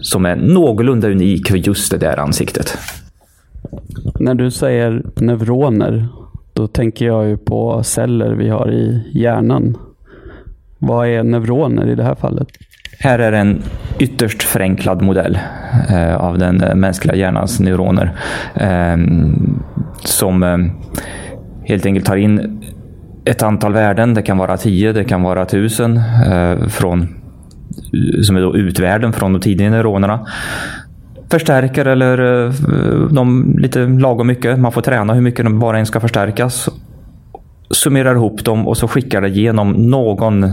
som 0.00 0.26
är 0.26 0.36
någorlunda 0.36 1.08
unik 1.08 1.48
för 1.48 1.56
just 1.56 1.90
det 1.90 1.98
där 1.98 2.20
ansiktet. 2.20 2.78
När 4.20 4.34
du 4.34 4.50
säger 4.50 5.02
neuroner, 5.16 6.08
då 6.52 6.66
tänker 6.66 7.06
jag 7.06 7.28
ju 7.28 7.36
på 7.36 7.82
celler 7.82 8.34
vi 8.34 8.48
har 8.48 8.72
i 8.72 9.10
hjärnan. 9.12 9.76
Vad 10.78 11.08
är 11.08 11.22
neuroner 11.22 11.86
i 11.86 11.94
det 11.94 12.04
här 12.04 12.14
fallet? 12.14 12.48
Här 12.98 13.18
är 13.18 13.32
en 13.32 13.62
ytterst 13.98 14.42
förenklad 14.42 15.02
modell 15.02 15.38
eh, 15.90 16.16
av 16.16 16.38
den 16.38 16.60
eh, 16.62 16.74
mänskliga 16.74 17.16
hjärnans 17.16 17.60
neuroner. 17.60 18.12
Eh, 18.54 18.96
som 20.00 20.42
eh, 20.42 20.58
helt 21.64 21.86
enkelt 21.86 22.06
tar 22.06 22.16
in 22.16 22.60
ett 23.24 23.42
antal 23.42 23.72
värden. 23.72 24.14
Det 24.14 24.22
kan 24.22 24.38
vara 24.38 24.56
10, 24.56 24.92
det 24.92 25.04
kan 25.04 25.22
vara 25.22 25.42
1000. 25.42 25.96
Eh, 25.96 26.66
från, 26.66 27.08
som 28.22 28.36
är 28.36 28.40
då 28.40 28.56
utvärden 28.56 29.12
från 29.12 29.32
de 29.32 29.40
tidiga 29.40 29.70
neuronerna. 29.70 30.26
Förstärker 31.30 31.84
eller 31.86 32.46
eh, 32.46 32.52
de 33.10 33.54
lite 33.58 33.86
lagom 33.86 34.26
mycket. 34.26 34.58
Man 34.58 34.72
får 34.72 34.82
träna 34.82 35.14
hur 35.14 35.20
mycket 35.20 35.44
de 35.44 35.58
bara 35.58 35.78
en 35.78 35.86
ska 35.86 36.00
förstärkas. 36.00 36.68
Summerar 37.70 38.14
ihop 38.14 38.44
dem 38.44 38.68
och 38.68 38.76
så 38.76 38.88
skickar 38.88 39.20
det 39.20 39.28
genom 39.28 39.72
någon 39.72 40.46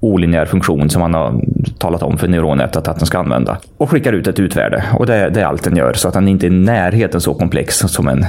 olinjär 0.00 0.46
funktion 0.46 0.90
som 0.90 1.00
man 1.00 1.14
har 1.14 1.40
talat 1.78 2.02
om 2.02 2.18
för 2.18 2.28
neuronnätet 2.28 2.88
att 2.88 2.98
den 2.98 3.06
ska 3.06 3.18
använda. 3.18 3.58
Och 3.76 3.90
skickar 3.90 4.12
ut 4.12 4.26
ett 4.26 4.40
utvärde. 4.40 4.84
Och 4.98 5.06
det, 5.06 5.30
det 5.30 5.40
är 5.40 5.44
allt 5.44 5.64
den 5.64 5.76
gör. 5.76 5.92
Så 5.92 6.08
att 6.08 6.14
den 6.14 6.28
inte 6.28 6.46
är 6.46 6.50
i 6.50 6.54
närheten 6.54 7.20
så 7.20 7.34
komplex 7.34 7.78
som 7.78 8.08
en 8.08 8.26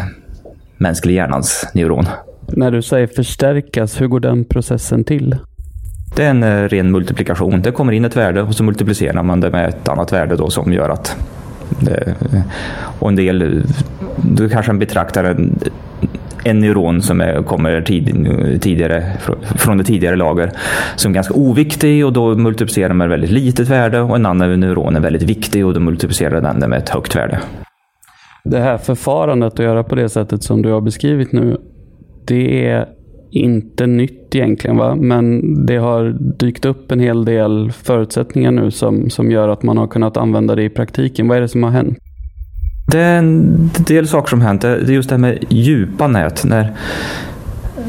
mänsklig 0.78 1.16
hjärnans 1.16 1.68
neuron. 1.74 2.06
När 2.48 2.72
du 2.72 2.82
säger 2.82 3.08
förstärkas, 3.08 4.02
hur 4.02 4.08
går 4.08 4.20
den 4.20 4.46
processen 4.46 5.04
till? 5.04 5.36
Det 6.16 6.24
är 6.24 6.30
en 6.30 6.44
eh, 6.44 6.64
ren 6.64 6.92
multiplikation. 6.92 7.62
Det 7.62 7.72
kommer 7.72 7.94
in 7.94 8.06
ett 8.06 8.16
värde 8.16 8.42
och 8.42 8.56
så 8.56 8.64
multiplicerar 8.64 9.24
man 9.24 9.40
det 9.40 9.50
med 9.50 9.70
ett 9.70 9.90
annat 9.90 10.14
värde 10.14 10.36
då 10.36 10.50
som 10.50 10.74
gör 10.74 10.90
att 10.90 11.18
det, 11.80 12.16
och 13.00 13.10
en 13.10 13.16
del, 13.16 13.64
du 14.22 14.50
kanske 14.50 14.74
betraktar 14.74 15.24
en, 15.24 15.60
en 16.44 16.60
neuron 16.60 17.02
som 17.02 17.22
är, 17.22 17.44
kommer 17.44 17.82
tid, 17.82 18.28
tidigare, 18.62 19.04
från 19.58 19.78
det 19.78 19.84
tidigare 19.84 20.16
lager 20.16 20.52
som 20.96 21.12
är 21.12 21.16
ganska 21.16 21.34
oviktig 21.34 22.06
och 22.06 22.14
då 22.14 22.36
multiplicerar 22.36 22.94
man 22.94 23.10
väldigt 23.10 23.32
litet 23.32 23.70
värde 23.70 24.02
och 24.02 24.16
en 24.16 24.26
annan 24.26 24.60
neuron 24.60 24.96
är 24.96 25.00
väldigt 25.00 25.24
viktig 25.24 25.66
och 25.66 25.74
då 25.74 25.80
multiplicerar 25.80 26.42
den 26.42 26.70
med 26.70 26.80
ett 26.80 26.90
högt 26.90 27.16
värde. 27.16 27.40
Det 28.44 28.60
här 28.60 28.78
förfarandet 28.78 29.54
att 29.54 29.60
göra 29.60 29.84
på 29.84 29.96
det 29.96 30.10
sättet 30.10 30.44
som 30.44 30.62
du 30.62 30.72
har 30.72 30.82
beskrivit 30.82 31.32
nu, 31.32 31.58
det 32.28 32.68
är 32.68 32.88
inte 33.32 33.88
nytt 33.88 34.36
egentligen 34.36 34.78
va? 34.78 34.96
Men 34.96 35.42
det 35.66 35.78
har 35.78 36.18
dykt 36.40 36.66
upp 36.66 36.92
en 36.92 37.00
hel 37.00 37.26
del 37.26 37.72
förutsättningar 37.72 38.52
nu 38.52 38.72
som, 38.72 39.10
som 39.10 39.32
gör 39.32 39.50
att 39.50 39.64
man 39.64 39.78
har 39.78 39.88
kunnat 39.88 40.18
använda 40.18 40.56
det 40.56 40.64
i 40.64 40.70
praktiken. 40.70 41.28
Vad 41.28 41.38
är 41.38 41.42
det 41.42 41.48
som 41.48 41.64
har 41.64 41.72
hänt? 41.72 41.98
Det 42.92 43.00
är 43.00 43.18
en 43.18 43.70
del 43.78 44.08
saker 44.08 44.30
som 44.30 44.42
hänt. 44.42 44.62
Det 44.62 44.68
är 44.68 44.92
just 44.92 45.10
det 45.10 45.16
här 45.16 45.20
med 45.20 45.46
djupa 45.50 46.08
nät. 46.08 46.44
När, 46.44 46.72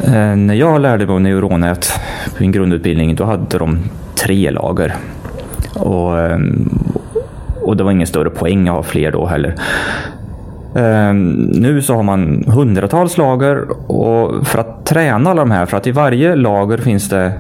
eh, 0.05 0.37
när 0.37 0.55
jag 0.55 0.81
lärde 0.81 1.07
mig 1.07 1.17
om 1.17 1.23
neuronnät 1.23 2.01
på 2.37 2.43
min 2.43 2.53
grundutbildning, 2.53 3.15
då 3.15 3.25
hade 3.25 3.59
de 3.59 3.79
tre 4.15 4.51
lager. 4.51 4.95
Och, 5.75 6.21
eh, 6.21 6.39
och 7.63 7.77
det 7.77 7.85
var 7.85 7.91
ingen 7.91 8.07
större 8.07 8.31
poäng 8.31 8.69
att 8.69 8.75
ha 8.75 8.83
fler 8.83 9.13
då 9.13 9.27
heller. 9.27 9.55
Eh, 10.75 11.15
nu 11.15 11.83
så 11.83 11.95
har 11.95 12.03
man 12.03 12.45
hundratals 12.47 13.19
lager 13.19 13.91
och 13.91 14.47
för 14.47 14.59
att 14.59 14.87
träna 14.87 15.31
alla 15.31 15.43
de 15.43 15.51
här, 15.51 15.67
för 15.67 15.77
att 15.77 15.87
i 15.87 15.91
varje 15.91 16.35
lager 16.35 16.79
finns 16.79 17.09
det 17.09 17.33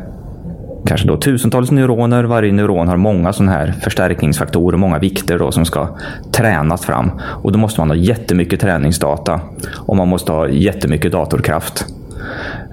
kanske 0.86 1.08
då 1.08 1.16
tusentals 1.16 1.70
neuroner. 1.70 2.24
Varje 2.24 2.52
neuron 2.52 2.88
har 2.88 2.96
många 2.96 3.32
sådana 3.32 3.52
här 3.52 3.74
förstärkningsfaktorer, 3.82 4.78
många 4.78 4.98
vikter 4.98 5.38
då 5.38 5.52
som 5.52 5.64
ska 5.64 5.88
tränas 6.32 6.84
fram. 6.84 7.10
Och 7.22 7.52
då 7.52 7.58
måste 7.58 7.80
man 7.80 7.88
ha 7.90 7.96
jättemycket 7.96 8.60
träningsdata 8.60 9.40
och 9.76 9.96
man 9.96 10.08
måste 10.08 10.32
ha 10.32 10.48
jättemycket 10.48 11.12
datorkraft. 11.12 11.86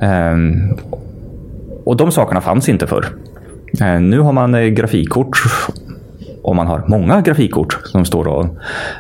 Ehm, 0.01 0.77
och 1.83 1.97
de 1.97 2.11
sakerna 2.11 2.41
fanns 2.41 2.69
inte 2.69 2.87
förr. 2.87 3.05
Eh, 3.81 3.99
Nu 3.99 4.19
har 4.19 4.33
man 4.33 4.55
eh, 4.55 4.65
grafikkort 4.65 5.37
och 6.43 6.55
man 6.55 6.67
har 6.67 6.83
många 6.87 7.21
grafikkort 7.21 7.79
som 7.85 8.05
står 8.05 8.27
och 8.27 8.45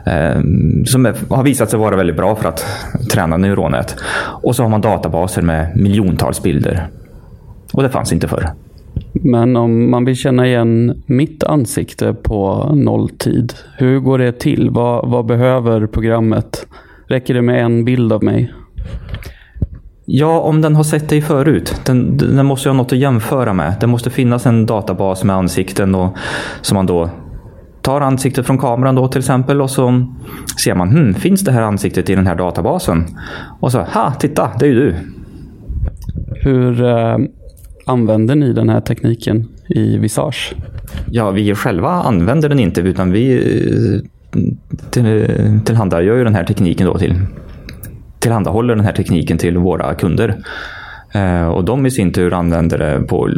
eh, 0.07 0.39
som 0.85 1.05
är, 1.05 1.15
har 1.35 1.43
visat 1.43 1.69
sig 1.69 1.79
vara 1.79 1.95
väldigt 1.95 2.15
bra 2.15 2.35
för 2.35 2.49
att 2.49 2.65
träna 3.11 3.37
neuronnät. 3.37 3.95
Och 4.43 4.55
så 4.55 4.63
har 4.63 4.69
man 4.69 4.81
databaser 4.81 5.41
med 5.41 5.77
miljontals 5.77 6.43
bilder. 6.43 6.87
Och 7.73 7.83
det 7.83 7.89
fanns 7.89 8.13
inte 8.13 8.27
förr. 8.27 8.49
Men 9.13 9.55
om 9.55 9.91
man 9.91 10.05
vill 10.05 10.15
känna 10.15 10.47
igen 10.47 11.03
mitt 11.05 11.43
ansikte 11.43 12.13
på 12.13 12.71
nolltid, 12.75 13.53
hur 13.77 13.99
går 13.99 14.17
det 14.17 14.31
till? 14.31 14.69
Vad, 14.69 15.09
vad 15.09 15.25
behöver 15.25 15.87
programmet? 15.87 16.67
Räcker 17.07 17.33
det 17.33 17.41
med 17.41 17.65
en 17.65 17.85
bild 17.85 18.13
av 18.13 18.23
mig? 18.23 18.53
Ja, 20.05 20.39
om 20.39 20.61
den 20.61 20.75
har 20.75 20.83
sett 20.83 21.09
dig 21.09 21.21
förut. 21.21 21.81
Den, 21.85 22.17
den 22.17 22.45
måste 22.45 22.69
ju 22.69 22.73
ha 22.73 22.77
något 22.77 22.93
att 22.93 22.99
jämföra 22.99 23.53
med. 23.53 23.75
Det 23.79 23.87
måste 23.87 24.09
finnas 24.09 24.45
en 24.45 24.65
databas 24.65 25.23
med 25.23 25.35
ansikten 25.35 25.95
och, 25.95 26.17
som 26.61 26.75
man 26.75 26.85
då 26.85 27.09
tar 27.81 28.01
ansiktet 28.01 28.45
från 28.45 28.57
kameran 28.57 28.95
då 28.95 29.07
till 29.07 29.19
exempel 29.19 29.61
och 29.61 29.69
så 29.69 30.05
ser 30.63 30.75
man, 30.75 30.89
hmm, 30.89 31.13
finns 31.13 31.41
det 31.41 31.51
här 31.51 31.61
ansiktet 31.61 32.09
i 32.09 32.15
den 32.15 32.27
här 32.27 32.35
databasen? 32.35 33.05
Och 33.59 33.71
så, 33.71 33.79
ha, 33.79 34.11
titta, 34.19 34.51
det 34.59 34.65
är 34.65 34.69
ju 34.69 34.75
du. 34.75 34.95
Hur 36.43 36.83
eh, 36.83 37.17
använder 37.89 38.35
ni 38.35 38.53
den 38.53 38.69
här 38.69 38.81
tekniken 38.81 39.47
i 39.67 39.97
Visage? 39.97 40.55
Ja, 41.11 41.31
vi 41.31 41.55
själva 41.55 41.89
använder 41.89 42.49
den 42.49 42.59
inte 42.59 42.81
utan 42.81 43.11
vi 43.11 43.35
eh, 43.35 44.41
till, 44.89 45.05
eh, 45.05 45.61
tillhandagör 45.65 46.17
ju 46.17 46.23
den 46.23 46.35
här 46.35 46.43
tekniken 46.43 46.87
då 46.87 46.97
till 46.97 47.15
tillhandahåller 48.19 48.75
den 48.75 48.85
här 48.85 48.93
tekniken 48.93 49.37
till 49.37 49.57
våra 49.57 49.93
kunder. 49.93 50.37
Eh, 51.11 51.47
och 51.47 51.65
de 51.65 51.85
i 51.85 51.91
sin 51.91 52.11
tur 52.11 52.33
använder 52.33 52.77
det 52.77 53.07
på 53.07 53.29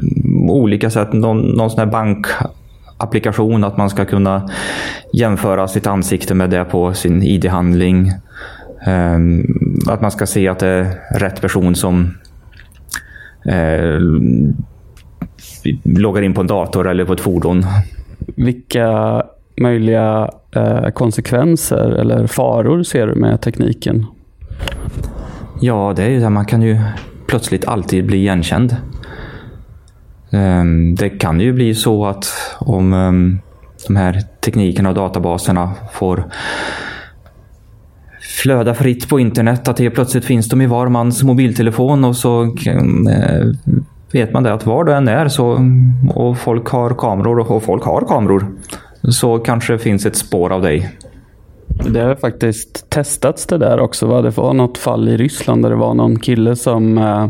olika 0.49 0.89
sätt. 0.89 1.13
Någon, 1.13 1.41
någon 1.41 1.69
sån 1.69 1.79
här 1.79 1.85
bankapplikation, 1.85 3.63
att 3.63 3.77
man 3.77 3.89
ska 3.89 4.05
kunna 4.05 4.49
jämföra 5.13 5.67
sitt 5.67 5.87
ansikte 5.87 6.33
med 6.33 6.49
det 6.49 6.63
på 6.63 6.93
sin 6.93 7.23
ID-handling. 7.23 8.07
Eh, 8.85 9.19
att 9.87 10.01
man 10.01 10.11
ska 10.11 10.25
se 10.25 10.47
att 10.47 10.59
det 10.59 10.67
är 10.67 11.19
rätt 11.19 11.41
person 11.41 11.75
som 11.75 12.13
eh, 13.45 13.99
loggar 15.83 16.21
in 16.21 16.33
på 16.33 16.41
en 16.41 16.47
dator 16.47 16.89
eller 16.89 17.05
på 17.05 17.13
ett 17.13 17.21
fordon. 17.21 17.65
Vilka 18.35 19.23
möjliga 19.61 20.29
eh, 20.55 20.89
konsekvenser 20.89 21.89
eller 21.89 22.27
faror 22.27 22.83
ser 22.83 23.07
du 23.07 23.15
med 23.15 23.41
tekniken? 23.41 24.05
Ja, 25.61 25.93
det 25.95 26.03
är 26.03 26.09
ju 26.09 26.19
det. 26.19 26.29
Man 26.29 26.45
kan 26.45 26.61
ju 26.61 26.77
plötsligt 27.27 27.65
alltid 27.65 28.05
bli 28.05 28.17
igenkänd. 28.17 28.75
Ehm, 30.31 30.95
det 30.95 31.09
kan 31.09 31.39
ju 31.39 31.53
bli 31.53 31.75
så 31.75 32.05
att 32.05 32.25
om 32.59 32.93
ehm, 32.93 33.39
de 33.87 33.95
här 33.95 34.21
teknikerna 34.39 34.89
och 34.89 34.95
databaserna 34.95 35.71
får 35.91 36.23
flöda 38.31 38.73
fritt 38.73 39.09
på 39.09 39.19
internet, 39.19 39.67
att 39.67 39.77
det 39.77 39.89
plötsligt 39.89 40.25
finns 40.25 40.49
de 40.49 40.61
i 40.61 40.67
var 40.67 40.87
mans 40.87 41.23
mobiltelefon 41.23 42.03
och 42.03 42.15
så 42.15 42.55
mm, 42.67 43.07
eh, 43.07 43.45
vet 44.11 44.33
man 44.33 44.43
det 44.43 44.53
att 44.53 44.65
var 44.65 44.83
du 44.83 44.93
än 44.93 45.07
är 45.07 45.27
så, 45.27 45.59
och 46.15 46.37
folk 46.37 46.67
har 46.67 46.89
kameror 46.89 47.51
och 47.51 47.63
folk 47.63 47.83
har 47.83 48.01
kameror 48.01 48.45
så 49.09 49.39
kanske 49.39 49.73
det 49.73 49.79
finns 49.79 50.05
ett 50.05 50.15
spår 50.15 50.51
av 50.51 50.61
dig. 50.61 50.89
Det 51.89 51.99
har 51.99 52.15
faktiskt 52.15 52.89
testats 52.89 53.45
det 53.45 53.57
där 53.57 53.79
också. 53.79 54.07
Va? 54.07 54.21
Det 54.21 54.37
var 54.37 54.53
något 54.53 54.77
fall 54.77 55.09
i 55.09 55.17
Ryssland 55.17 55.63
där 55.63 55.69
det 55.69 55.75
var 55.75 55.93
någon 55.93 56.19
kille 56.19 56.55
som 56.55 56.97
eh, 56.97 57.27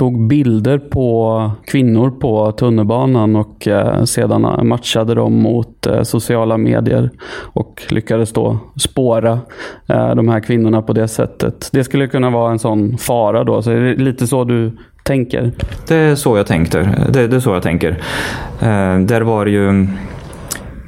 tog 0.00 0.28
bilder 0.28 0.78
på 0.78 1.50
kvinnor 1.66 2.10
på 2.10 2.52
tunnelbanan 2.52 3.36
och 3.36 3.68
eh, 3.68 4.04
sedan 4.04 4.44
eh, 4.44 4.62
matchade 4.62 5.14
dem 5.14 5.32
mot 5.32 5.86
eh, 5.86 6.02
sociala 6.02 6.56
medier 6.56 7.10
och 7.52 7.82
lyckades 7.88 8.32
då 8.32 8.58
spåra 8.76 9.40
de 9.86 10.28
här 10.28 10.40
kvinnorna 10.40 10.82
på 10.82 10.92
det 10.92 11.08
sättet. 11.08 11.68
Det 11.72 11.84
skulle 11.84 12.06
kunna 12.06 12.30
vara 12.30 12.52
en 12.52 12.58
sån 12.58 12.98
fara 12.98 13.44
då. 13.44 13.62
Så 13.62 13.70
är 13.70 13.80
det 13.80 13.94
lite 13.94 14.26
så 14.26 14.44
du 14.44 14.78
tänker? 15.04 15.52
Det 15.88 15.96
är 15.96 16.14
så 16.14 16.36
jag 16.36 16.46
tänker. 16.46 17.06
Det, 17.12 17.26
det 17.26 17.36
är 17.36 17.40
så 17.40 17.50
jag 17.50 17.62
tänker. 17.62 18.02
Där 19.06 19.20
var 19.20 19.44
det 19.44 19.50
ju 19.50 19.86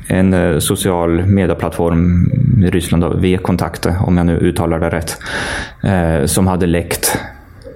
en 0.09 0.61
social 0.61 1.27
medieplattform 1.27 2.31
i 2.65 2.71
Ryssland, 2.71 3.05
V-kontakte 3.21 3.97
om 4.07 4.17
jag 4.17 4.27
nu 4.27 4.37
uttalar 4.37 4.81
det 4.81 4.89
rätt, 4.89 5.19
som 6.31 6.47
hade 6.47 6.67
läckt. 6.67 7.19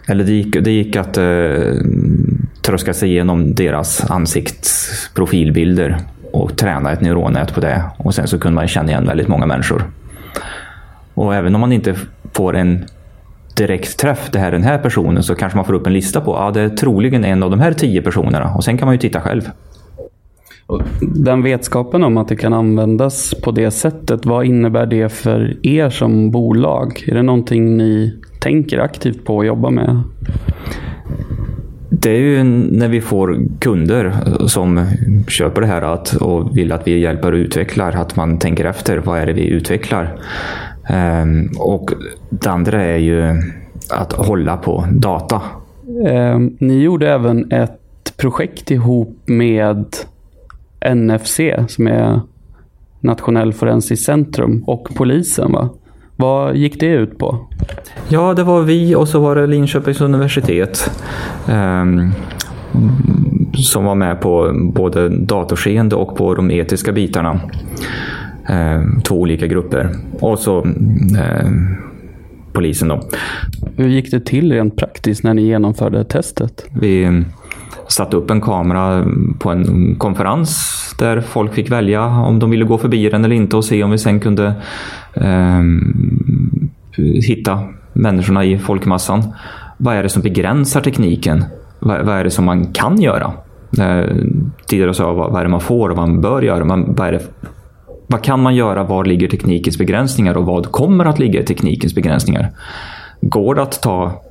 Eller 0.09 0.25
det 0.25 0.33
gick, 0.33 0.65
det 0.65 0.71
gick 0.71 0.97
att 0.97 1.17
eh, 1.17 1.75
tröska 2.63 2.95
sig 2.95 3.11
igenom 3.11 3.55
deras 3.55 4.11
ansiktsprofilbilder 4.11 5.99
och 6.33 6.57
träna 6.57 6.93
ett 6.93 7.01
neuronnät 7.01 7.55
på 7.55 7.61
det. 7.61 7.83
Och 7.97 8.15
sen 8.15 8.27
så 8.29 8.39
kunde 8.39 8.55
man 8.55 8.69
känna 8.69 8.91
igen 8.91 9.07
väldigt 9.07 9.29
många 9.29 9.47
människor. 9.47 9.91
Och 11.15 11.35
även 11.35 11.55
om 11.55 11.61
man 11.61 11.73
inte 11.73 11.95
får 12.33 12.57
en 12.57 12.85
direkt 13.57 13.99
träff, 13.99 14.29
det 14.33 14.39
här 14.39 14.47
är 14.47 14.53
den 14.53 14.63
här 14.63 14.79
personen, 14.79 15.23
så 15.23 15.35
kanske 15.35 15.57
man 15.57 15.65
får 15.65 15.75
upp 15.75 15.87
en 15.87 15.93
lista 15.93 16.21
på, 16.21 16.33
ja 16.33 16.51
det 16.51 16.61
är 16.61 16.69
troligen 16.69 17.25
en 17.25 17.43
av 17.43 17.51
de 17.51 17.61
här 17.61 17.73
tio 17.73 18.03
personerna. 18.03 18.55
Och 18.55 18.65
sen 18.65 18.79
kan 18.79 18.87
man 18.87 18.95
ju 18.95 18.99
titta 18.99 19.21
själv. 19.21 19.51
Den 21.01 21.43
vetskapen 21.43 22.05
om 22.05 22.17
att 22.17 22.29
det 22.29 22.37
kan 22.37 22.53
användas 22.53 23.35
på 23.43 23.51
det 23.51 23.71
sättet, 23.71 24.27
vad 24.27 24.47
innebär 24.47 24.87
det 24.87 25.09
för 25.09 25.67
er 25.67 25.91
som 25.91 26.31
bolag? 26.31 27.05
Är 27.07 27.15
det 27.15 27.23
någonting 27.23 27.77
ni 27.77 28.15
tänker 28.47 28.79
aktivt 28.79 29.25
på 29.25 29.41
att 29.41 29.47
jobba 29.47 29.71
med? 29.71 30.03
Det 31.91 32.11
är 32.11 32.21
ju 32.21 32.45
när 32.45 32.89
vi 32.89 33.01
får 33.01 33.41
kunder 33.59 34.13
som 34.47 34.87
köper 35.29 35.61
det 35.61 35.67
här 35.67 35.83
att, 35.83 36.15
och 36.15 36.57
vill 36.57 36.73
att 36.73 36.87
vi 36.87 36.99
hjälper 36.99 37.33
och 37.33 37.37
utvecklar, 37.37 37.93
att 37.93 38.17
man 38.17 38.39
tänker 38.39 38.65
efter. 38.65 38.99
Vad 38.99 39.19
är 39.19 39.27
det 39.27 39.33
vi 39.33 39.47
utvecklar? 39.47 40.19
Um, 41.23 41.51
och 41.59 41.93
det 42.31 42.51
andra 42.51 42.83
är 42.83 42.97
ju 42.97 43.43
att 43.91 44.13
hålla 44.13 44.57
på 44.57 44.85
data. 44.91 45.43
Um, 46.09 46.57
ni 46.61 46.83
gjorde 46.83 47.13
även 47.13 47.53
ett 47.53 48.17
projekt 48.17 48.71
ihop 48.71 49.23
med 49.27 49.85
NFC 50.95 51.41
som 51.69 51.87
är 51.87 52.21
Nationell 53.01 53.53
forensiskt 53.53 54.07
centrum 54.07 54.65
och 54.67 54.89
polisen 54.95 55.53
va? 55.53 55.69
Vad 56.17 56.57
gick 56.57 56.81
det 56.81 56.87
ut 56.87 57.19
på? 57.19 57.47
Ja, 58.09 58.35
det 58.35 58.43
var 58.43 58.63
vi 58.63 58.95
och 58.95 59.09
så 59.09 59.21
var 59.21 59.37
det 59.37 59.47
Linköpings 59.47 60.01
universitet. 60.01 60.91
Um, 61.49 62.13
som 63.55 63.85
var 63.85 63.95
med 63.95 64.21
på 64.21 64.53
både 64.75 65.09
datorskeende 65.09 65.97
och 65.97 66.17
på 66.17 66.35
de 66.35 66.51
etiska 66.51 66.93
bitarna. 66.93 67.41
Um, 68.49 69.01
två 69.01 69.15
olika 69.15 69.47
grupper. 69.47 69.91
Och 70.21 70.39
så 70.39 70.63
um, 70.63 71.77
polisen 72.53 72.89
då. 72.89 73.01
Hur 73.77 73.89
gick 73.89 74.11
det 74.11 74.21
till 74.21 74.53
rent 74.53 74.77
praktiskt 74.77 75.25
när 75.25 75.35
ni 75.35 75.43
genomförde 75.43 76.05
testet? 76.05 76.67
Vi 76.81 77.25
satte 77.89 78.17
upp 78.17 78.31
en 78.31 78.41
kamera 78.41 79.05
på 79.39 79.51
en 79.51 79.95
konferens 79.99 80.73
där 80.99 81.21
folk 81.21 81.55
fick 81.55 81.71
välja 81.71 82.07
om 82.07 82.39
de 82.39 82.51
ville 82.51 82.65
gå 82.65 82.79
förbi 82.79 83.09
den 83.09 83.25
eller 83.25 83.37
inte 83.37 83.57
och 83.57 83.65
se 83.65 83.85
om 83.85 83.91
vi 83.91 83.99
sen 83.99 84.21
kunde 84.21 84.55
eh, 85.15 85.63
hitta 87.23 87.61
människorna 87.93 88.45
i 88.45 88.59
folkmassan. 88.59 89.23
Vad 89.79 89.97
är 89.97 90.03
det 90.03 90.09
som 90.09 90.23
begränsar 90.23 90.81
tekniken? 90.81 91.45
Vad, 91.79 92.07
vad 92.07 92.17
är 92.17 92.25
det 92.25 92.31
som 92.31 92.45
man 92.45 92.73
kan 92.73 93.01
göra? 93.01 93.33
Eh, 93.79 94.17
tidigare 94.67 94.95
sa 94.95 95.03
jag 95.03 95.15
vad, 95.15 95.31
vad 95.33 95.41
är 95.41 95.45
det 95.45 95.51
man 95.51 95.61
får 95.61 95.89
och 95.89 95.97
vad 95.97 96.09
man 96.09 96.21
bör 96.21 96.43
göra. 96.43 96.65
Man, 96.65 96.95
vad, 96.95 97.09
är 97.09 97.13
det, 97.13 97.23
vad 98.07 98.23
kan 98.23 98.43
man 98.43 98.55
göra? 98.55 98.85
Var 98.85 99.05
ligger 99.05 99.29
teknikens 99.29 99.79
begränsningar 99.79 100.37
och 100.37 100.47
vad 100.47 100.73
kommer 100.73 101.05
att 101.05 101.19
ligga 101.19 101.41
i 101.41 101.45
teknikens 101.45 101.95
begränsningar? 101.95 102.51
Går 103.21 103.55
det 103.55 103.63
att 103.63 103.83
ta 103.83 104.23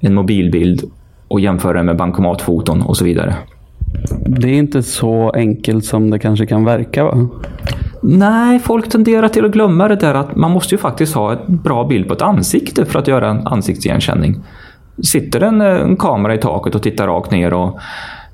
en 0.00 0.14
mobilbild 0.14 0.90
och 1.34 1.40
jämföra 1.40 1.82
med 1.82 1.96
bankomatfoton 1.96 2.82
och 2.82 2.96
så 2.96 3.04
vidare? 3.04 3.34
Det 4.26 4.48
är 4.48 4.54
inte 4.54 4.82
så 4.82 5.30
enkelt 5.30 5.84
som 5.84 6.10
det 6.10 6.18
kanske 6.18 6.46
kan 6.46 6.64
verka 6.64 7.04
va? 7.04 7.28
Nej, 8.02 8.58
folk 8.58 8.88
tenderar 8.88 9.28
till 9.28 9.44
att 9.44 9.50
glömma 9.50 9.88
det 9.88 9.96
där 9.96 10.14
att 10.14 10.36
man 10.36 10.50
måste 10.50 10.74
ju 10.74 10.78
faktiskt 10.78 11.14
ha 11.14 11.32
en 11.32 11.38
bra 11.56 11.84
bild 11.84 12.08
på 12.08 12.14
ett 12.14 12.22
ansikte 12.22 12.84
för 12.84 12.98
att 12.98 13.08
göra 13.08 13.30
en 13.30 13.46
ansiktsigenkänning. 13.46 14.36
Sitter 15.02 15.40
en, 15.40 15.60
en 15.60 15.96
kamera 15.96 16.34
i 16.34 16.38
taket 16.38 16.74
och 16.74 16.82
tittar 16.82 17.06
rakt 17.06 17.30
ner 17.30 17.52
och 17.52 17.78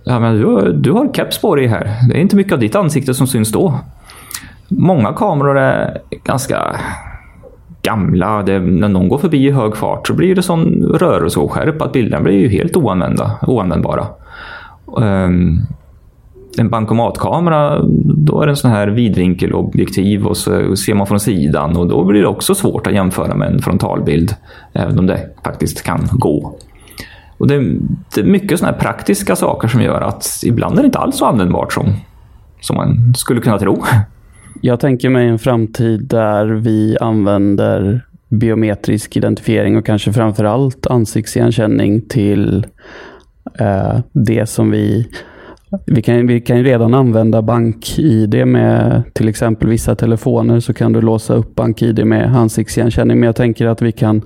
ja, 0.05 0.21
men 0.21 0.37
du, 0.37 0.73
du 0.73 0.93
har 0.93 1.13
keps 1.13 1.41
på 1.41 1.57
dig 1.57 1.67
här. 1.67 1.91
Det 2.09 2.17
är 2.17 2.21
inte 2.21 2.37
mycket 2.37 2.53
av 2.53 2.59
ditt 2.59 2.75
ansikte 2.75 3.15
som 3.15 3.27
syns 3.27 3.53
då. 3.53 3.75
Många 4.69 5.13
kameror 5.13 5.59
är 5.59 5.99
ganska 6.25 6.77
gamla. 7.83 8.43
Det, 8.43 8.59
när 8.59 8.89
någon 8.89 9.09
går 9.09 9.19
förbi 9.19 9.47
i 9.47 9.51
hög 9.51 9.77
fart 9.77 10.07
så 10.07 10.15
blir 10.15 10.35
det 10.35 10.43
sån 10.43 10.83
rörelseoskärp 10.83 11.83
att 11.83 11.93
bilderna 11.93 12.23
blir 12.23 12.39
ju 12.39 12.49
helt 12.49 12.77
oanvända, 12.77 13.39
oanvändbara. 13.47 14.07
Um, 14.97 15.67
en 16.59 16.69
bankomatkamera, 16.69 17.83
då 18.05 18.43
är 18.43 18.47
det 18.47 18.53
en 18.53 18.57
sån 18.57 18.71
här 18.71 18.89
vidvinkelobjektiv 18.89 20.27
och 20.27 20.37
så 20.37 20.77
ser 20.77 20.95
man 20.95 21.07
från 21.07 21.21
sidan 21.21 21.77
och 21.77 21.89
då 21.89 22.05
blir 22.05 22.21
det 22.21 22.27
också 22.27 22.55
svårt 22.55 22.87
att 22.87 22.93
jämföra 22.93 23.35
med 23.35 23.53
en 23.53 23.59
frontalbild. 23.59 24.35
Även 24.73 24.99
om 24.99 25.07
det 25.07 25.29
faktiskt 25.45 25.83
kan 25.83 26.09
gå. 26.13 26.59
Och 27.39 27.47
det, 27.47 27.55
är, 27.55 27.77
det 28.15 28.21
är 28.21 28.25
mycket 28.25 28.59
såna 28.59 28.73
här 28.73 28.79
praktiska 28.79 29.37
saker 29.37 29.69
som 29.69 29.83
gör 29.83 30.01
att 30.01 30.27
ibland 30.45 30.79
är 30.79 30.83
det 30.83 30.87
inte 30.87 30.99
alls 30.99 31.17
så 31.17 31.27
användbart 31.27 31.73
som, 31.73 31.87
som 32.61 32.77
man 32.77 33.15
skulle 33.17 33.41
kunna 33.41 33.59
tro. 33.59 33.85
Jag 34.61 34.81
tänker 34.81 35.09
mig 35.09 35.29
en 35.29 35.39
framtid 35.39 36.05
där 36.05 36.47
vi 36.47 36.97
använder 37.01 38.07
biometrisk 38.29 39.17
identifiering 39.17 39.77
och 39.77 39.87
kanske 39.87 40.13
framförallt 40.13 40.87
ansiktsigenkänning 40.87 42.01
till 42.01 42.67
eh, 43.59 43.99
det 44.13 44.47
som 44.47 44.71
vi 44.71 45.09
vi 45.87 46.03
kan, 46.03 46.27
vi 46.27 46.41
kan 46.41 46.65
redan 46.65 46.95
använda 46.95 47.43
bank-id 47.43 48.47
med 48.47 49.03
till 49.13 49.29
exempel 49.29 49.69
vissa 49.69 49.95
telefoner 49.95 50.61
så 50.61 50.75
kan 50.75 50.93
du 50.93 51.01
låsa 51.01 51.35
upp 51.35 51.55
bank-id 51.55 52.07
med 52.07 52.37
ansiktsigenkänning. 52.37 53.21
Men 53.21 53.27
jag 53.27 53.37
tänker 53.37 53.67
att 53.67 53.83
vi 53.83 53.93
kan 53.93 54.23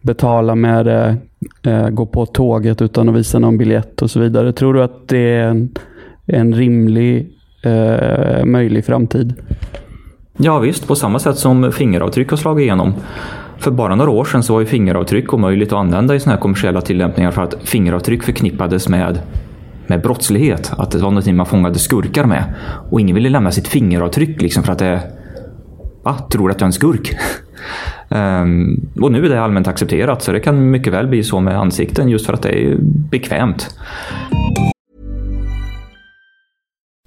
betala 0.00 0.54
med 0.54 0.86
det, 0.86 1.16
eh, 1.62 1.88
gå 1.88 2.06
på 2.06 2.26
tåget 2.26 2.82
utan 2.82 3.08
att 3.08 3.14
visa 3.14 3.38
någon 3.38 3.58
biljett 3.58 4.02
och 4.02 4.10
så 4.10 4.20
vidare. 4.20 4.52
Tror 4.52 4.74
du 4.74 4.82
att 4.82 5.08
det 5.08 5.18
är 5.18 5.48
en, 5.48 5.68
en 6.26 6.54
rimlig, 6.54 7.32
eh, 7.62 8.44
möjlig 8.44 8.84
framtid? 8.84 9.34
Ja 10.36 10.58
visst, 10.58 10.88
på 10.88 10.94
samma 10.94 11.18
sätt 11.18 11.36
som 11.36 11.72
fingeravtryck 11.72 12.30
har 12.30 12.36
slagit 12.36 12.62
igenom. 12.62 12.94
För 13.58 13.70
bara 13.70 13.94
några 13.94 14.10
år 14.10 14.24
sedan 14.24 14.42
så 14.42 14.52
var 14.52 14.60
ju 14.60 14.66
fingeravtryck 14.66 15.34
omöjligt 15.34 15.72
att 15.72 15.78
använda 15.78 16.14
i 16.14 16.20
sådana 16.20 16.36
här 16.36 16.42
kommersiella 16.42 16.80
tillämpningar 16.80 17.30
för 17.30 17.42
att 17.42 17.54
fingeravtryck 17.64 18.22
förknippades 18.22 18.88
med, 18.88 19.20
med 19.86 20.02
brottslighet. 20.02 20.72
Att 20.76 20.90
det 20.90 20.98
var 20.98 21.10
någonting 21.10 21.36
man 21.36 21.46
fångade 21.46 21.78
skurkar 21.78 22.24
med. 22.24 22.44
Och 22.90 23.00
ingen 23.00 23.14
ville 23.14 23.28
lämna 23.28 23.50
sitt 23.50 23.68
fingeravtryck 23.68 24.42
liksom 24.42 24.62
för 24.62 24.72
att 24.72 24.78
det 24.78 25.02
Va? 26.02 26.18
Tror 26.30 26.50
att 26.50 26.60
jag 26.60 26.62
är 26.62 26.66
en 26.66 26.72
skurk? 26.72 27.16
um, 28.08 28.90
och 29.02 29.12
nu 29.12 29.24
är 29.24 29.28
det 29.28 29.42
allmänt 29.42 29.68
accepterat 29.68 30.22
så 30.22 30.32
det 30.32 30.40
kan 30.40 30.70
mycket 30.70 30.92
väl 30.92 31.06
bli 31.06 31.24
så 31.24 31.40
med 31.40 31.58
ansikten 31.58 32.08
just 32.08 32.26
för 32.26 32.32
att 32.32 32.42
det 32.42 32.64
är 32.64 32.76
bekvämt. 33.10 33.76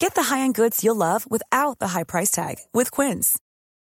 Get 0.00 0.14
the 0.14 0.22
high-end 0.34 0.54
goods 0.54 0.82
you'll 0.82 0.96
love 0.96 1.30
without 1.30 1.78
the 1.78 1.88
high 1.88 2.04
price 2.04 2.30
tag 2.30 2.56
with 2.72 2.90
Quince. 2.90 3.38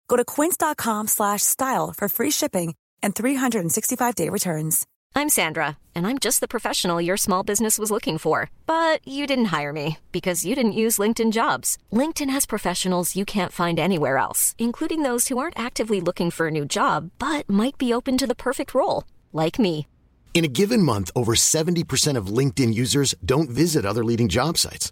Go 0.09 0.17
to 0.17 0.25
quince.com 0.25 1.07
slash 1.07 1.41
style 1.41 1.93
for 1.95 2.09
free 2.09 2.31
shipping 2.31 2.75
and 3.01 3.15
365-day 3.15 4.27
returns. 4.27 4.85
I'm 5.15 5.29
Sandra, 5.29 5.77
and 5.95 6.05
I'm 6.05 6.19
just 6.19 6.41
the 6.41 6.49
professional 6.49 6.99
your 6.99 7.15
small 7.15 7.43
business 7.43 7.79
was 7.79 7.91
looking 7.91 8.17
for. 8.17 8.49
But 8.65 9.07
you 9.07 9.25
didn't 9.25 9.53
hire 9.57 9.71
me 9.71 9.99
because 10.11 10.45
you 10.45 10.53
didn't 10.53 10.81
use 10.83 10.99
LinkedIn 10.99 11.31
Jobs. 11.31 11.77
LinkedIn 11.93 12.29
has 12.29 12.45
professionals 12.45 13.15
you 13.15 13.23
can't 13.23 13.53
find 13.53 13.79
anywhere 13.79 14.17
else, 14.17 14.53
including 14.57 15.03
those 15.03 15.29
who 15.29 15.37
aren't 15.37 15.57
actively 15.59 16.01
looking 16.01 16.29
for 16.29 16.47
a 16.47 16.51
new 16.51 16.65
job 16.65 17.09
but 17.19 17.49
might 17.49 17.77
be 17.77 17.93
open 17.93 18.17
to 18.17 18.27
the 18.27 18.35
perfect 18.47 18.73
role, 18.73 19.05
like 19.31 19.57
me. 19.59 19.87
In 20.33 20.43
a 20.43 20.55
given 20.59 20.81
month, 20.81 21.09
over 21.15 21.35
70% 21.35 22.17
of 22.17 22.37
LinkedIn 22.37 22.73
users 22.73 23.15
don't 23.23 23.49
visit 23.49 23.85
other 23.85 24.03
leading 24.03 24.27
job 24.27 24.57
sites. 24.57 24.91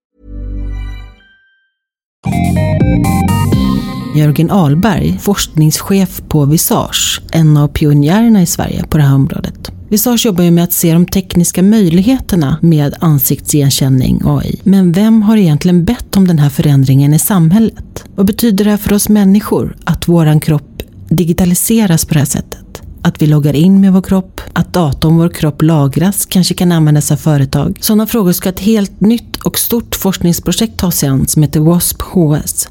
Jörgen 4.15 4.51
Ahlberg, 4.51 5.17
forskningschef 5.21 6.21
på 6.27 6.45
Visage, 6.45 7.21
en 7.31 7.57
av 7.57 7.67
pionjärerna 7.67 8.41
i 8.41 8.45
Sverige 8.45 8.83
på 8.89 8.97
det 8.97 9.03
här 9.03 9.15
området. 9.15 9.71
Visage 9.89 10.25
jobbar 10.25 10.43
ju 10.43 10.51
med 10.51 10.63
att 10.63 10.73
se 10.73 10.93
de 10.93 11.05
tekniska 11.05 11.63
möjligheterna 11.63 12.57
med 12.61 12.95
ansiktsigenkänning, 12.99 14.21
AI. 14.25 14.59
Men 14.63 14.91
vem 14.91 15.21
har 15.21 15.37
egentligen 15.37 15.85
bett 15.85 16.17
om 16.17 16.27
den 16.27 16.39
här 16.39 16.49
förändringen 16.49 17.13
i 17.13 17.19
samhället? 17.19 18.03
Vad 18.15 18.25
betyder 18.25 18.65
det 18.65 18.71
här 18.71 18.77
för 18.77 18.93
oss 18.93 19.09
människor, 19.09 19.75
att 19.83 20.07
våran 20.07 20.39
kropp 20.39 20.81
digitaliseras 21.09 22.05
på 22.05 22.13
det 22.13 22.19
här 22.19 22.25
sättet? 22.25 22.81
Att 23.01 23.21
vi 23.21 23.27
loggar 23.27 23.53
in 23.53 23.81
med 23.81 23.93
vår 23.93 24.01
kropp, 24.01 24.41
att 24.53 24.73
data 24.73 25.07
om 25.07 25.17
vår 25.17 25.29
kropp 25.29 25.61
lagras, 25.61 26.25
kanske 26.25 26.53
kan 26.53 26.71
användas 26.71 27.11
av 27.11 27.15
företag. 27.15 27.77
Sådana 27.81 28.07
frågor 28.07 28.31
ska 28.31 28.49
ett 28.49 28.59
helt 28.59 29.01
nytt 29.01 29.37
och 29.37 29.59
stort 29.59 29.95
forskningsprojekt 29.95 30.77
ta 30.77 30.91
sig 30.91 31.09
an 31.09 31.27
som 31.27 31.41
heter 31.41 31.59
WASP-HS. 31.59 32.67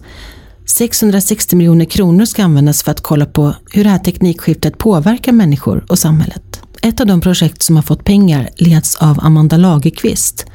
660 0.71 1.57
miljoner 1.57 1.85
kronor 1.85 2.25
ska 2.25 2.45
användas 2.45 2.83
för 2.83 2.91
att 2.91 3.01
kolla 3.01 3.27
på 3.27 3.55
hur 3.71 3.85
det 3.85 3.91
här 3.91 3.99
teknikskiftet 3.99 4.79
påverkar 4.79 5.33
människor 5.33 5.85
och 5.89 5.99
samhället. 5.99 6.63
Ett 6.83 7.01
av 7.01 7.07
de 7.07 7.21
projekt 7.21 7.63
som 7.63 7.77
har 7.77 7.83
fått 7.83 8.05
pengar 8.05 8.49
leds 8.57 8.97
av 8.97 9.19
Amanda 9.23 9.57
Lagerqvist. 9.57 10.47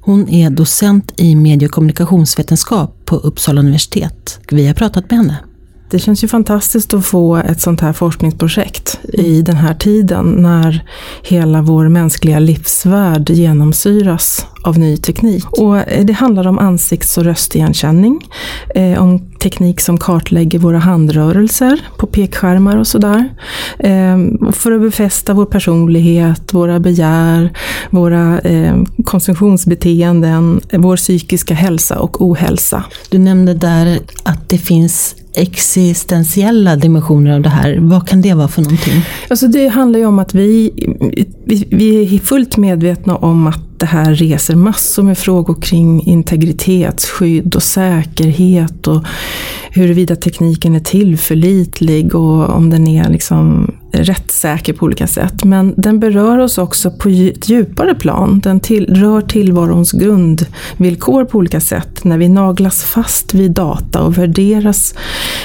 Hon 0.00 0.28
är 0.28 0.50
docent 0.50 1.12
i 1.16 1.34
medie 1.34 1.68
och 1.68 1.74
kommunikationsvetenskap 1.74 3.04
på 3.04 3.16
Uppsala 3.16 3.60
universitet. 3.60 4.40
Vi 4.50 4.66
har 4.66 4.74
pratat 4.74 5.10
med 5.10 5.18
henne. 5.18 5.36
Det 5.90 5.98
känns 5.98 6.24
ju 6.24 6.28
fantastiskt 6.28 6.94
att 6.94 7.06
få 7.06 7.36
ett 7.36 7.60
sånt 7.60 7.80
här 7.80 7.92
forskningsprojekt 7.92 9.00
i 9.12 9.42
den 9.42 9.56
här 9.56 9.74
tiden 9.74 10.26
när 10.26 10.84
hela 11.22 11.62
vår 11.62 11.88
mänskliga 11.88 12.38
livsvärld 12.38 13.30
genomsyras 13.30 14.46
av 14.64 14.78
ny 14.78 14.96
teknik. 14.96 15.50
Och 15.50 15.76
det 16.04 16.12
handlar 16.12 16.46
om 16.46 16.58
ansikts 16.58 17.18
och 17.18 17.24
röstigenkänning, 17.24 18.20
eh, 18.74 19.02
om 19.02 19.29
teknik 19.40 19.80
som 19.80 19.98
kartlägger 19.98 20.58
våra 20.58 20.78
handrörelser 20.78 21.80
på 21.98 22.06
pekskärmar 22.06 22.76
och 22.76 22.86
sådär. 22.86 23.28
Eh, 23.78 24.18
och 24.48 24.54
för 24.54 24.72
att 24.72 24.80
befästa 24.80 25.34
vår 25.34 25.46
personlighet, 25.46 26.54
våra 26.54 26.80
begär, 26.80 27.52
våra 27.90 28.38
eh, 28.38 28.82
konsumtionsbeteenden, 29.04 30.60
vår 30.72 30.96
psykiska 30.96 31.54
hälsa 31.54 31.98
och 31.98 32.22
ohälsa. 32.22 32.84
Du 33.10 33.18
nämnde 33.18 33.54
där 33.54 33.98
att 34.22 34.48
det 34.48 34.58
finns 34.58 35.16
existentiella 35.34 36.76
dimensioner 36.76 37.34
av 37.34 37.42
det 37.42 37.48
här. 37.48 37.78
Vad 37.80 38.08
kan 38.08 38.22
det 38.22 38.34
vara 38.34 38.48
för 38.48 38.62
någonting? 38.62 39.02
Alltså 39.30 39.46
det 39.48 39.68
handlar 39.68 39.98
ju 39.98 40.06
om 40.06 40.18
att 40.18 40.34
vi, 40.34 40.70
vi, 41.44 41.68
vi 41.70 42.14
är 42.14 42.18
fullt 42.18 42.56
medvetna 42.56 43.16
om 43.16 43.46
att 43.46 43.69
det 43.80 43.86
här 43.86 44.14
reser 44.14 44.54
massor 44.54 45.02
med 45.02 45.18
frågor 45.18 45.62
kring 45.62 46.02
integritetsskydd 46.02 47.54
och 47.54 47.62
säkerhet 47.62 48.86
och 48.86 49.04
huruvida 49.70 50.16
tekniken 50.16 50.74
är 50.74 50.80
tillförlitlig 50.80 52.14
och 52.14 52.50
om 52.50 52.70
den 52.70 52.86
är 52.86 53.08
liksom 53.08 53.74
rättssäker 53.92 54.72
på 54.72 54.86
olika 54.86 55.06
sätt. 55.06 55.44
Men 55.44 55.74
den 55.76 56.00
berör 56.00 56.38
oss 56.38 56.58
också 56.58 56.90
på 56.90 57.08
ett 57.08 57.48
djupare 57.48 57.94
plan. 57.94 58.40
Den 58.40 58.60
till, 58.60 58.94
rör 58.94 59.20
tillvarons 59.20 59.92
grundvillkor 59.92 61.24
på 61.24 61.38
olika 61.38 61.60
sätt. 61.60 62.04
När 62.04 62.18
vi 62.18 62.28
naglas 62.28 62.82
fast 62.82 63.34
vid 63.34 63.50
data 63.50 64.02
och 64.02 64.18
värderas 64.18 64.94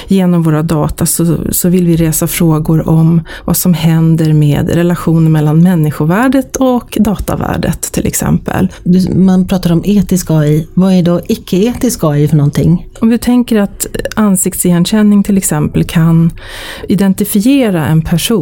genom 0.08 0.42
våra 0.42 0.62
data 0.62 1.06
så, 1.06 1.36
så 1.50 1.68
vill 1.68 1.86
vi 1.86 1.96
resa 1.96 2.26
frågor 2.26 2.88
om 2.88 3.20
vad 3.44 3.56
som 3.56 3.74
händer 3.74 4.32
med 4.32 4.70
relationen 4.74 5.32
mellan 5.32 5.62
människovärdet 5.62 6.56
och 6.56 6.98
datavärdet 7.00 7.92
till 7.92 8.06
exempel. 8.06 8.72
Man 9.14 9.46
pratar 9.46 9.72
om 9.72 9.82
etisk 9.84 10.30
AI. 10.30 10.66
Vad 10.74 10.92
är 10.92 11.02
då 11.02 11.20
icke-etisk 11.28 12.04
AI 12.04 12.28
för 12.28 12.36
någonting? 12.36 12.86
Om 13.00 13.10
du 13.10 13.18
tänker 13.18 13.60
att 13.60 13.86
ansiktsigenkänning 14.16 15.22
till 15.22 15.36
exempel 15.36 15.84
kan 15.84 16.32
identifiera 16.88 17.86
en 17.86 18.02
person 18.02 18.35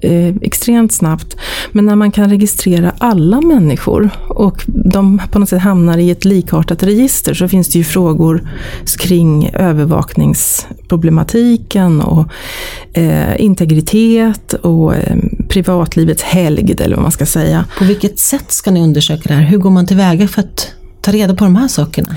eh, 0.00 0.36
extremt 0.42 0.92
snabbt. 0.92 1.36
Men 1.72 1.86
när 1.86 1.96
man 1.96 2.10
kan 2.10 2.30
registrera 2.30 2.92
alla 2.98 3.40
människor 3.40 4.10
och 4.28 4.64
de 4.66 5.22
på 5.32 5.38
något 5.38 5.48
sätt 5.48 5.62
hamnar 5.62 5.98
i 5.98 6.10
ett 6.10 6.24
likartat 6.24 6.82
register 6.82 7.34
så 7.34 7.48
finns 7.48 7.68
det 7.68 7.78
ju 7.78 7.84
frågor 7.84 8.50
kring 8.98 9.50
övervakningsproblematiken 9.54 12.00
och 12.00 12.28
eh, 12.92 13.40
integritet 13.40 14.52
och 14.52 14.94
eh, 14.94 15.16
privatlivets 15.48 16.22
helgd 16.22 16.80
eller 16.80 16.96
vad 16.96 17.02
man 17.02 17.12
ska 17.12 17.26
säga. 17.26 17.64
På 17.78 17.84
vilket 17.84 18.18
sätt 18.18 18.52
ska 18.52 18.70
ni 18.70 18.82
undersöka 18.82 19.28
det 19.28 19.34
här? 19.34 19.42
Hur 19.42 19.58
går 19.58 19.70
man 19.70 19.86
tillväga 19.86 20.28
för 20.28 20.40
att 20.40 20.74
ta 21.02 21.12
reda 21.12 21.34
på 21.34 21.44
de 21.44 21.56
här 21.56 21.68
sakerna? 21.68 22.16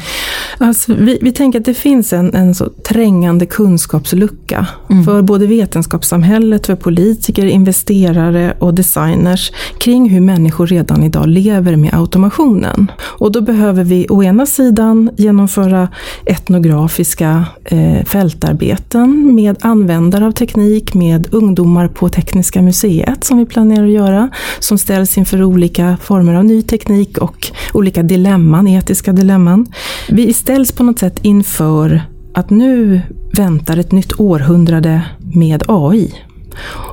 Alltså, 0.58 0.94
vi, 0.94 1.20
vi 1.22 1.32
tänker 1.32 1.60
att 1.60 1.66
det 1.66 1.74
finns 1.74 2.14
en, 2.14 2.34
en 2.34 2.56
så 2.56 2.70
trängande 2.70 3.46
kunskapslucka 3.46 4.68
mm. 4.90 5.04
för 5.06 5.22
både 5.22 5.48
vetenskapssamhället, 5.48 6.66
för 6.66 6.76
politiker, 6.76 7.46
investerare 7.46 8.54
och 8.60 8.74
designers 8.74 9.52
kring 9.78 10.10
hur 10.10 10.22
människor 10.22 10.68
redan 10.68 11.04
idag 11.04 11.28
lever 11.28 11.76
med 11.76 11.94
automationen. 11.94 12.92
Och 13.02 13.32
då 13.32 13.42
behöver 13.42 13.84
vi 13.84 14.08
å 14.10 14.24
ena 14.24 14.46
sidan 14.46 15.10
genomföra 15.18 15.90
etnografiska 16.26 17.46
eh, 17.66 18.06
fältarbeten 18.06 19.36
med 19.36 19.58
användare 19.62 20.26
av 20.26 20.32
teknik, 20.32 20.94
med 20.94 21.28
ungdomar 21.32 21.88
på 21.88 22.10
Tekniska 22.10 22.62
museet 22.62 23.24
som 23.24 23.38
vi 23.38 23.46
planerar 23.46 23.86
att 23.86 23.92
göra, 23.92 24.30
som 24.60 24.78
ställs 24.78 25.18
inför 25.18 25.44
olika 25.44 25.98
former 26.02 26.34
av 26.34 26.46
ny 26.46 26.62
teknik 26.62 27.18
och 27.18 27.52
olika 27.74 28.04
dilemman 28.04 28.68
etiska 28.76 29.14
dilemman. 29.14 29.66
Vi 30.10 30.34
ställs 30.34 30.72
på 30.72 30.84
något 30.84 31.00
sätt 31.00 31.20
inför 31.22 32.02
att 32.34 32.50
nu 32.50 33.02
väntar 33.38 33.78
ett 33.78 33.92
nytt 33.92 34.20
århundrade 34.20 35.02
med 35.34 35.64
AI. 35.68 36.14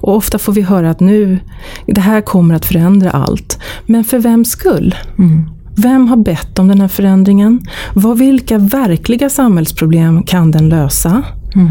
Och 0.01 0.17
ofta 0.17 0.39
får 0.39 0.53
vi 0.53 0.63
höra 0.63 0.91
att 0.91 1.01
nu, 1.01 1.39
det 1.87 2.01
här 2.01 2.21
kommer 2.21 2.55
att 2.55 2.65
förändra 2.65 3.11
allt. 3.11 3.59
Men 3.87 4.05
för 4.05 4.19
vems 4.19 4.51
skull? 4.51 4.95
Mm. 5.19 5.51
Vem 5.77 6.09
har 6.09 6.17
bett 6.17 6.59
om 6.59 6.69
den 6.69 6.81
här 6.81 6.89
förändringen? 6.89 7.61
Vad, 7.95 8.19
vilka 8.19 8.59
verkliga 8.59 9.31
samhällsproblem 9.31 10.23
kan 10.23 10.51
den 10.51 10.69
lösa? 10.69 11.23
Mm. 11.55 11.71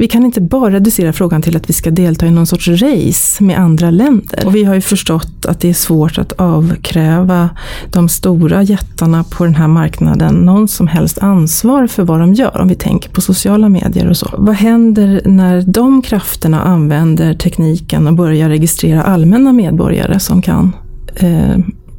Vi 0.00 0.08
kan 0.08 0.24
inte 0.24 0.40
bara 0.40 0.74
reducera 0.74 1.12
frågan 1.12 1.42
till 1.42 1.56
att 1.56 1.70
vi 1.70 1.72
ska 1.72 1.90
delta 1.90 2.26
i 2.26 2.30
någon 2.30 2.46
sorts 2.46 2.68
race 2.68 3.44
med 3.44 3.58
andra 3.58 3.90
länder. 3.90 4.46
Och 4.46 4.54
vi 4.54 4.64
har 4.64 4.74
ju 4.74 4.80
förstått 4.80 5.46
att 5.46 5.60
det 5.60 5.68
är 5.68 5.74
svårt 5.74 6.18
att 6.18 6.32
avkräva 6.32 7.50
de 7.92 8.08
stora 8.08 8.62
jättarna 8.62 9.24
på 9.24 9.44
den 9.44 9.54
här 9.54 9.68
marknaden 9.68 10.34
någon 10.34 10.68
som 10.68 10.86
helst 10.86 11.18
ansvar 11.18 11.86
för 11.86 12.02
vad 12.02 12.20
de 12.20 12.34
gör, 12.34 12.60
om 12.60 12.68
vi 12.68 12.74
tänker 12.74 13.10
på 13.10 13.20
sociala 13.20 13.68
medier 13.68 14.08
och 14.08 14.16
så. 14.16 14.34
Vad 14.38 14.54
händer 14.54 15.22
när 15.24 15.62
de 15.62 16.02
krafterna 16.02 16.60
använder 16.60 17.34
tekniken 17.34 18.06
och 18.06 18.14
börjar 18.14 18.48
registrera 18.48 19.02
allmänna 19.02 19.52
medborgare 19.52 20.20
som 20.20 20.42
kan 20.42 20.76
eh, 21.16 21.58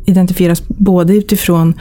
identifieras 0.09 0.67
både 0.67 1.15
utifrån 1.15 1.73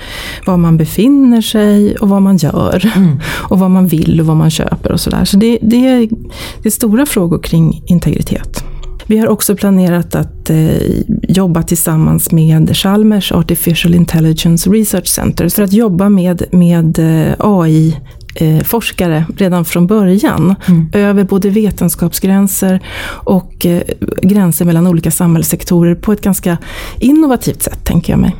var 0.47 0.57
man 0.57 0.77
befinner 0.77 1.41
sig 1.41 1.97
och 1.97 2.09
vad 2.09 2.23
man 2.23 2.37
gör. 2.37 2.93
Mm. 2.97 3.21
Och 3.49 3.59
vad 3.59 3.71
man 3.71 3.87
vill 3.87 4.21
och 4.21 4.27
vad 4.27 4.37
man 4.37 4.51
köper 4.51 4.93
och 4.93 5.01
sådär. 5.01 5.25
Så 5.25 5.37
det, 5.37 5.59
det, 5.63 5.87
är, 5.89 6.09
det 6.63 6.69
är 6.69 6.71
stora 6.71 7.07
frågor 7.07 7.39
kring 7.39 7.83
integritet. 7.87 8.65
Vi 9.07 9.19
har 9.19 9.29
också 9.29 9.57
planerat 9.57 10.15
att 10.15 10.51
eh, 10.51 11.03
jobba 11.29 11.63
tillsammans 11.63 12.33
med 12.33 12.77
Chalmers 12.77 13.33
Artificial 13.33 13.95
Intelligence 13.95 14.71
Research 14.71 15.07
Center 15.07 15.49
för 15.49 15.63
att 15.63 15.73
jobba 15.73 16.09
med, 16.09 16.43
med 16.53 16.99
eh, 16.99 17.35
AI 17.39 17.97
forskare 18.65 19.25
redan 19.37 19.65
från 19.65 19.87
början. 19.87 20.55
Mm. 20.69 20.89
Över 20.93 21.25
både 21.25 21.51
vetenskapsgränser 21.51 22.81
och 23.07 23.67
eh, 23.67 23.83
gränser 24.23 24.65
mellan 24.65 24.87
olika 24.87 25.11
samhällssektorer 25.11 25.95
på 25.95 26.13
ett 26.13 26.21
ganska 26.21 26.59
innovativt 26.99 27.63
sätt, 27.63 27.85
tänker 27.85 28.13
jag 28.13 28.21
mig. 28.21 28.37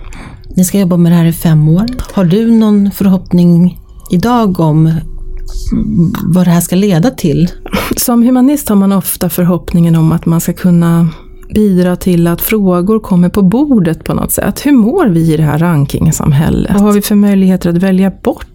Ni 0.57 0.65
ska 0.65 0.79
jobba 0.79 0.97
med 0.97 1.13
det 1.13 1.17
här 1.17 1.25
i 1.25 1.33
fem 1.33 1.69
år. 1.69 1.87
Har 2.13 2.25
du 2.25 2.51
någon 2.51 2.91
förhoppning 2.91 3.81
idag 4.11 4.61
om 4.61 4.95
vad 6.25 6.47
det 6.47 6.51
här 6.51 6.61
ska 6.61 6.77
leda 6.77 7.11
till? 7.11 7.51
Som 7.97 8.23
humanist 8.23 8.69
har 8.69 8.77
man 8.77 8.93
ofta 8.93 9.31
förhoppningen 9.31 9.97
om 9.97 10.13
att 10.13 10.27
man 10.27 10.41
ska 10.41 10.53
kunna 10.53 11.09
bidra 11.55 11.97
till 11.97 12.27
att 12.27 12.41
frågor 12.41 13.01
kommer 13.01 13.29
på 13.29 13.43
bordet 13.43 14.05
på 14.05 14.15
något 14.15 14.33
sätt. 14.33 14.67
Hur 14.67 14.73
mår 14.73 15.07
vi 15.07 15.33
i 15.33 15.37
det 15.37 15.43
här 15.43 15.59
rankingsamhället? 15.59 16.73
Vad 16.73 16.83
har 16.83 16.93
vi 16.93 17.03
för 17.03 17.15
möjligheter 17.15 17.71
att 17.71 17.77
välja 17.77 18.11
bort? 18.23 18.47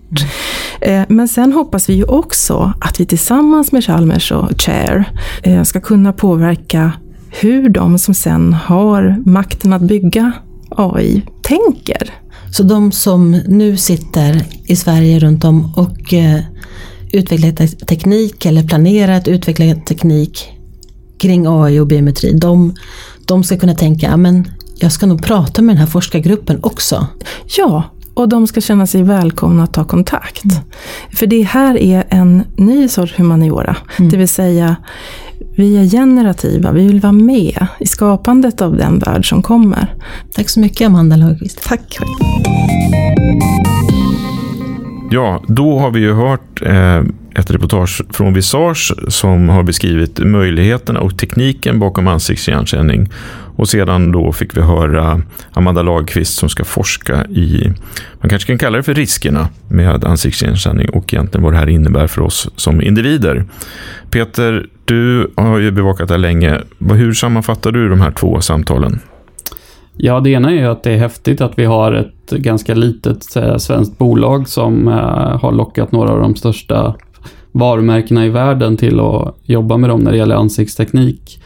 Mm. 0.82 1.06
Men 1.10 1.27
sen 1.27 1.53
hoppas 1.53 1.89
vi 1.89 1.93
ju 1.93 2.03
också 2.03 2.73
att 2.82 2.99
vi 2.99 3.06
tillsammans 3.06 3.71
med 3.71 3.84
Chalmers 3.84 4.32
och 4.32 4.62
Chair 4.62 5.06
eh, 5.43 5.63
ska 5.63 5.82
kunna 5.82 6.13
påverka 6.13 6.91
hur 7.29 7.69
de 7.69 7.97
som 7.97 8.13
sen 8.13 8.53
har 8.53 9.21
makten 9.25 9.73
att 9.73 9.82
bygga 9.82 10.32
AI 10.69 11.25
tänker. 11.43 12.13
Så 12.51 12.63
de 12.63 12.91
som 12.91 13.32
nu 13.32 13.77
sitter 13.77 14.45
i 14.65 14.75
Sverige 14.75 15.19
runt 15.19 15.43
om 15.43 15.73
och 15.75 16.13
eh, 16.13 16.39
utvecklar 17.13 17.86
teknik 17.86 18.45
eller 18.45 18.63
planerar 18.63 19.13
att 19.13 19.27
utveckla 19.27 19.75
teknik 19.75 20.53
kring 21.23 21.45
AI 21.47 21.79
och 21.79 21.88
biometri, 21.88 22.33
de, 22.33 22.73
de 23.25 23.43
ska 23.43 23.57
kunna 23.57 23.73
tänka, 23.73 24.17
men 24.17 24.47
jag 24.75 24.91
ska 24.91 25.05
nog 25.05 25.23
prata 25.23 25.62
med 25.62 25.75
den 25.75 25.79
här 25.79 25.88
forskargruppen 25.88 26.59
också. 26.63 27.07
Ja, 27.57 27.83
och 28.13 28.29
de 28.29 28.47
ska 28.47 28.62
känna 28.62 28.88
sig 28.88 29.03
välkomna 29.03 29.63
att 29.63 29.73
ta 29.73 29.83
kontakt. 29.83 30.43
Mm. 30.45 30.57
För 31.13 31.27
det 31.27 31.41
här 31.41 31.77
är 31.77 32.03
en 32.09 32.43
ny 32.55 32.88
sorts 32.88 33.19
humaniora. 33.19 33.77
Mm. 33.99 34.12
Det 34.12 34.17
vill 34.17 34.27
säga, 34.27 34.75
vi 35.55 35.77
är 35.77 35.89
generativa, 35.89 36.71
vi 36.71 36.88
vill 36.88 36.99
vara 36.99 37.12
med 37.12 37.67
i 37.79 37.86
skapandet 37.86 38.62
av 38.62 38.77
den 38.77 38.99
värld 38.99 39.29
som 39.29 39.41
kommer. 39.41 39.95
Tack 40.36 40.49
så 40.49 40.59
mycket 40.59 40.88
Amanda 40.88 41.15
Löfqvist. 41.15 41.63
Tack 41.63 41.97
själv. 41.99 42.09
Ja, 45.12 45.43
då 45.47 45.79
har 45.79 45.91
vi 45.91 45.99
ju 45.99 46.13
hört 46.13 46.62
eh, 46.62 47.03
ett 47.36 47.52
reportage 47.52 48.02
från 48.10 48.34
Visage 48.34 48.93
som 49.08 49.50
har 49.50 49.63
beskrivit 49.63 50.19
möjligheterna 50.19 51.00
och 51.00 51.17
tekniken 51.17 51.80
bakom 51.80 52.08
ansiktsigenkänning. 52.08 53.10
Och 53.56 53.69
sedan 53.69 54.12
då 54.12 54.32
fick 54.32 54.58
vi 54.58 54.62
höra 54.62 55.22
Amanda 55.54 55.82
Lagqvist 55.82 56.38
som 56.38 56.50
ska 56.50 56.63
forska 56.63 57.26
i, 57.26 57.72
man 58.22 58.30
kanske 58.30 58.48
kan 58.48 58.58
kalla 58.58 58.78
det 58.78 58.84
för 58.84 58.93
riskerna 58.93 59.50
med 59.67 60.04
ansiktsigenkänning 60.04 60.89
och 60.89 61.13
egentligen 61.13 61.43
vad 61.43 61.54
det 61.54 61.58
här 61.58 61.69
innebär 61.69 62.08
för 62.08 62.22
oss 62.22 62.50
som 62.56 62.82
individer. 62.82 63.46
Peter, 64.10 64.65
du 64.86 65.32
har 65.36 65.58
ju 65.58 65.72
bevakat 65.72 66.08
det 66.08 66.13
här 66.13 66.19
länge. 66.19 66.62
Hur 66.80 67.13
sammanfattar 67.13 67.72
du 67.72 67.89
de 67.89 68.02
här 68.02 68.12
två 68.12 68.41
samtalen? 68.41 69.00
Ja, 69.98 70.19
det 70.19 70.30
ena 70.30 70.52
är 70.52 70.56
ju 70.56 70.65
att 70.65 70.84
det 70.84 70.91
är 70.91 70.98
häftigt 70.98 71.41
att 71.41 71.60
vi 71.60 71.65
har 71.65 71.93
ett 71.93 72.30
ganska 72.30 72.74
litet 72.74 73.36
eh, 73.36 73.58
svenskt 73.58 73.98
bolag 73.98 74.48
som 74.48 74.88
eh, 74.88 75.39
har 75.41 75.52
lockat 75.52 75.91
några 75.91 76.10
av 76.10 76.19
de 76.19 76.36
största 76.36 76.96
varumärkena 77.54 78.26
i 78.26 78.30
världen 78.30 78.78
till 78.78 79.00
att 79.00 79.36
jobba 79.44 79.78
med 79.78 79.89
dem 79.89 80.00
när 80.00 80.12
det 80.12 80.18
gäller 80.18 80.36
ansiktsteknik. 80.36 81.39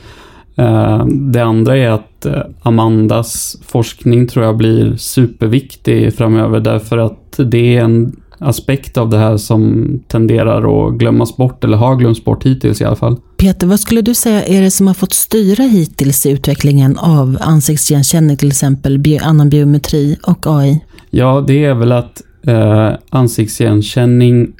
Eh, 0.55 1.05
det 1.05 1.41
andra 1.41 1.77
är 1.77 1.89
att 1.89 2.25
eh, 2.25 2.41
Amandas 2.61 3.57
forskning 3.67 4.27
tror 4.27 4.45
jag 4.45 4.57
blir 4.57 4.95
superviktig 4.97 6.13
framöver 6.13 6.59
därför 6.59 6.97
att 6.97 7.39
det 7.45 7.77
är 7.77 7.83
en 7.83 8.15
aspekt 8.39 8.97
av 8.97 9.09
det 9.09 9.17
här 9.17 9.37
som 9.37 9.87
tenderar 10.07 10.87
att 10.87 10.93
glömmas 10.93 11.37
bort 11.37 11.63
eller 11.63 11.77
har 11.77 11.95
glömts 11.95 12.23
bort 12.23 12.45
hittills 12.45 12.81
i 12.81 12.85
alla 12.85 12.95
fall. 12.95 13.17
Peter, 13.37 13.67
vad 13.67 13.79
skulle 13.79 14.01
du 14.01 14.15
säga 14.15 14.45
är 14.45 14.61
det 14.61 14.71
som 14.71 14.87
har 14.87 14.93
fått 14.93 15.13
styra 15.13 15.63
hittills 15.63 16.25
i 16.25 16.31
utvecklingen 16.31 16.97
av 16.97 17.37
ansiktsigenkänning, 17.41 18.37
till 18.37 18.47
exempel 18.47 19.19
annan 19.21 19.49
biometri 19.49 20.17
och 20.23 20.45
AI? 20.47 20.79
Ja, 21.09 21.43
det 21.47 21.65
är 21.65 21.73
väl 21.73 21.91
att 21.91 22.21
eh, 22.47 22.91
ansiktsigenkänning 23.09 24.53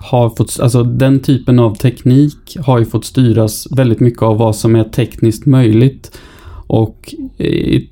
har 0.00 0.30
fått, 0.30 0.60
alltså 0.60 0.82
den 0.82 1.20
typen 1.20 1.58
av 1.58 1.74
teknik 1.74 2.56
har 2.60 2.78
ju 2.78 2.84
fått 2.84 3.04
styras 3.04 3.66
väldigt 3.70 4.00
mycket 4.00 4.22
av 4.22 4.38
vad 4.38 4.56
som 4.56 4.76
är 4.76 4.84
tekniskt 4.84 5.46
möjligt. 5.46 6.18
Och 6.66 7.14
i, 7.38 7.88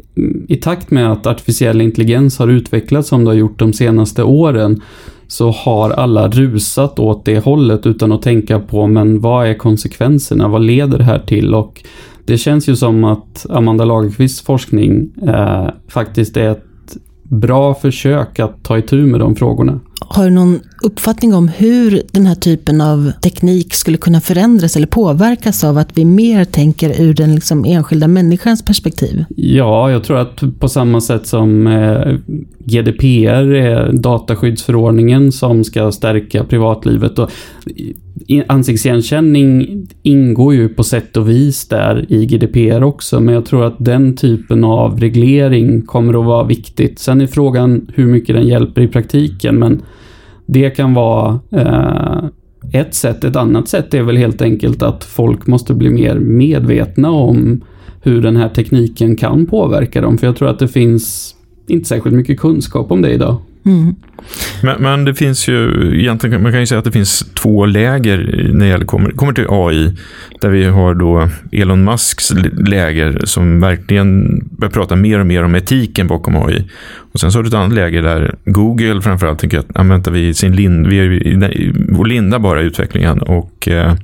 i 0.49 0.57
takt 0.57 0.91
med 0.91 1.13
att 1.13 1.27
artificiell 1.27 1.81
intelligens 1.81 2.39
har 2.39 2.49
utvecklats 2.49 3.09
som 3.09 3.25
det 3.25 3.31
har 3.31 3.37
gjort 3.37 3.59
de 3.59 3.73
senaste 3.73 4.23
åren 4.23 4.83
så 5.27 5.51
har 5.51 5.91
alla 5.91 6.29
rusat 6.29 6.99
åt 6.99 7.25
det 7.25 7.39
hållet 7.39 7.87
utan 7.87 8.13
att 8.13 8.23
tänka 8.23 8.61
på 8.61 8.87
men 8.87 9.21
vad 9.21 9.47
är 9.47 9.55
konsekvenserna, 9.55 10.49
vad 10.49 10.63
leder 10.63 10.99
det 10.99 11.05
här 11.05 11.19
till? 11.19 11.55
Och 11.55 11.83
Det 12.25 12.39
känns 12.39 12.69
ju 12.69 12.77
som 12.77 13.05
att 13.05 13.47
Amanda 13.51 13.85
Lagerqvists 13.85 14.43
forskning 14.43 15.11
eh, 15.27 15.69
faktiskt 15.89 16.37
är 16.37 16.51
ett 16.51 16.65
bra 17.23 17.75
försök 17.75 18.39
att 18.39 18.65
ta 18.65 18.79
itu 18.79 19.07
med 19.07 19.21
de 19.21 19.37
frågorna. 19.37 19.81
Har 20.01 20.25
du 20.25 20.31
någon 20.31 20.61
uppfattning 20.83 21.35
om 21.35 21.49
hur 21.49 22.03
den 22.13 22.27
här 22.27 22.35
typen 22.35 22.81
av 22.81 23.13
teknik 23.23 23.75
skulle 23.75 23.97
kunna 23.97 24.21
förändras 24.21 24.77
eller 24.77 24.87
påverkas 24.87 25.65
av 25.65 25.79
att 25.79 25.99
vi 25.99 26.05
mer 26.05 26.45
tänker 26.45 27.01
ur 27.01 27.15
den 27.15 27.35
liksom 27.35 27.65
enskilda 27.65 28.09
människans 28.09 28.65
perspektiv? 28.65 29.25
Ja, 29.37 29.91
jag 29.91 30.05
tror 30.05 30.19
att 30.19 30.43
på 30.61 30.69
samma 30.69 31.01
sätt 31.01 31.27
som 31.27 31.67
eh, 31.67 32.15
GDPR 32.59 33.93
dataskyddsförordningen 33.93 35.33
som 35.33 35.65
ska 35.65 35.93
stärka 35.93 36.45
privatlivet. 36.45 37.19
Och 37.19 37.31
ansiktsigenkänning 38.47 39.67
ingår 40.03 40.55
ju 40.55 40.69
på 40.69 40.85
sätt 40.85 41.17
och 41.17 41.29
vis 41.29 41.69
där 41.69 42.07
i 42.09 42.27
GDPR 42.27 42.83
också, 42.83 43.21
men 43.21 43.35
jag 43.35 43.47
tror 43.47 43.65
att 43.65 43.77
den 43.79 44.17
typen 44.17 44.65
av 44.65 45.01
reglering 45.01 45.83
kommer 45.83 46.21
att 46.21 46.27
vara 46.27 46.45
viktigt. 46.45 46.99
Sen 46.99 47.21
är 47.21 47.27
frågan 47.27 47.87
hur 47.95 48.07
mycket 48.07 48.37
den 48.37 48.47
hjälper 48.47 48.83
i 48.83 48.89
praktiken, 48.89 49.59
men 49.59 49.83
det 50.47 50.71
kan 50.71 50.95
vara 50.95 51.41
eh, 51.51 52.25
ett 52.73 52.95
sätt. 52.95 53.25
Ett 53.25 53.37
annat 53.37 53.69
sätt 53.69 53.95
är 53.95 54.03
väl 54.03 54.17
helt 54.17 54.43
enkelt 54.43 54.83
att 54.83 55.05
folk 55.05 55.47
måste 55.47 55.75
bli 55.75 55.91
mer 55.91 56.19
medvetna 56.19 57.11
om 57.11 57.61
hur 58.03 58.23
den 58.23 58.37
här 58.37 58.49
tekniken 58.49 59.17
kan 59.17 59.47
påverka 59.47 60.01
dem. 60.01 60.19
För 60.19 60.27
jag 60.27 60.37
tror 60.37 60.49
att 60.49 60.59
det 60.59 60.69
finns 60.69 61.35
inte 61.67 61.89
särskilt 61.89 62.17
mycket 62.17 62.41
kunskap 62.41 62.93
om 62.93 63.03
det 63.03 63.13
idag. 63.13 63.37
Mm. 63.69 63.95
Men, 64.63 64.83
men, 64.83 65.05
det 65.05 65.15
finns 65.15 65.49
ju, 65.49 65.91
egentligen, 66.01 66.43
man 66.43 66.53
kan 66.53 66.61
ju 66.61 66.67
säga 66.67 66.79
att 66.79 66.85
det 66.85 66.93
finns 66.93 67.25
två 67.35 67.67
läger 67.67 68.49
när 68.53 68.65
det 68.65 68.71
gäller, 68.71 68.85
kommer, 68.85 69.11
kommer 69.11 69.33
till 69.33 69.47
AI. 69.49 69.95
Där 70.41 70.49
vi 70.49 70.65
har 70.65 70.95
då 70.95 71.29
Elon 71.53 71.85
Musks 71.85 72.33
läger 72.59 73.21
som 73.25 73.61
verkligen 73.61 74.41
börjar 74.51 74.73
prata 74.73 74.97
mer 74.97 75.21
och 75.21 75.27
mer 75.27 75.45
om 75.45 75.55
etiken 75.55 76.07
bakom 76.07 76.37
AI. 76.37 76.65
Och 77.13 77.21
sen 77.21 77.33
så 77.33 77.39
har 77.39 77.43
du 77.43 77.49
ett 77.49 77.55
annat 77.55 77.73
läger 77.73 78.03
där 78.03 78.35
Google 78.45 79.03
framförallt 79.03 79.39
tänker 79.39 79.59
att 79.59 79.87
vänta, 79.87 80.11
vi, 80.11 80.35
sin 80.35 80.57
lind, 80.57 80.87
vi 80.87 80.99
är 80.99 81.73
vår 81.93 82.07
linda 82.07 82.39
bara 82.39 82.63
i 82.63 82.65
utvecklingen. 82.65 83.23
Och 83.23 83.69
eh, 83.69 83.95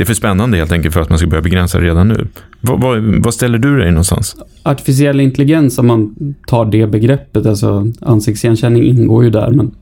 det 0.00 0.04
är 0.04 0.06
för 0.06 0.14
spännande 0.14 0.56
helt 0.56 0.72
enkelt 0.72 0.94
för 0.94 1.00
att 1.00 1.08
man 1.08 1.18
ska 1.18 1.28
börja 1.28 1.42
begränsa 1.42 1.78
det 1.78 1.84
redan 1.84 2.08
nu. 2.08 2.26
Vad, 2.60 2.80
vad, 2.80 3.02
vad, 3.02 3.34
ställer 3.34 3.58
du 3.58 3.78
dig 3.78 3.90
någonstans? 3.90 4.36
Artificiell 4.62 5.20
intelligens, 5.20 5.78
om 5.78 5.86
man 5.86 6.14
tar 6.46 6.64
det 6.64 6.86
begreppet, 6.86 7.46
alltså 7.46 7.86
ansiktsigenkänning 8.00 8.82
ingår 8.82 9.24
ju 9.24 9.30
där, 9.30 9.50
men, 9.50 9.74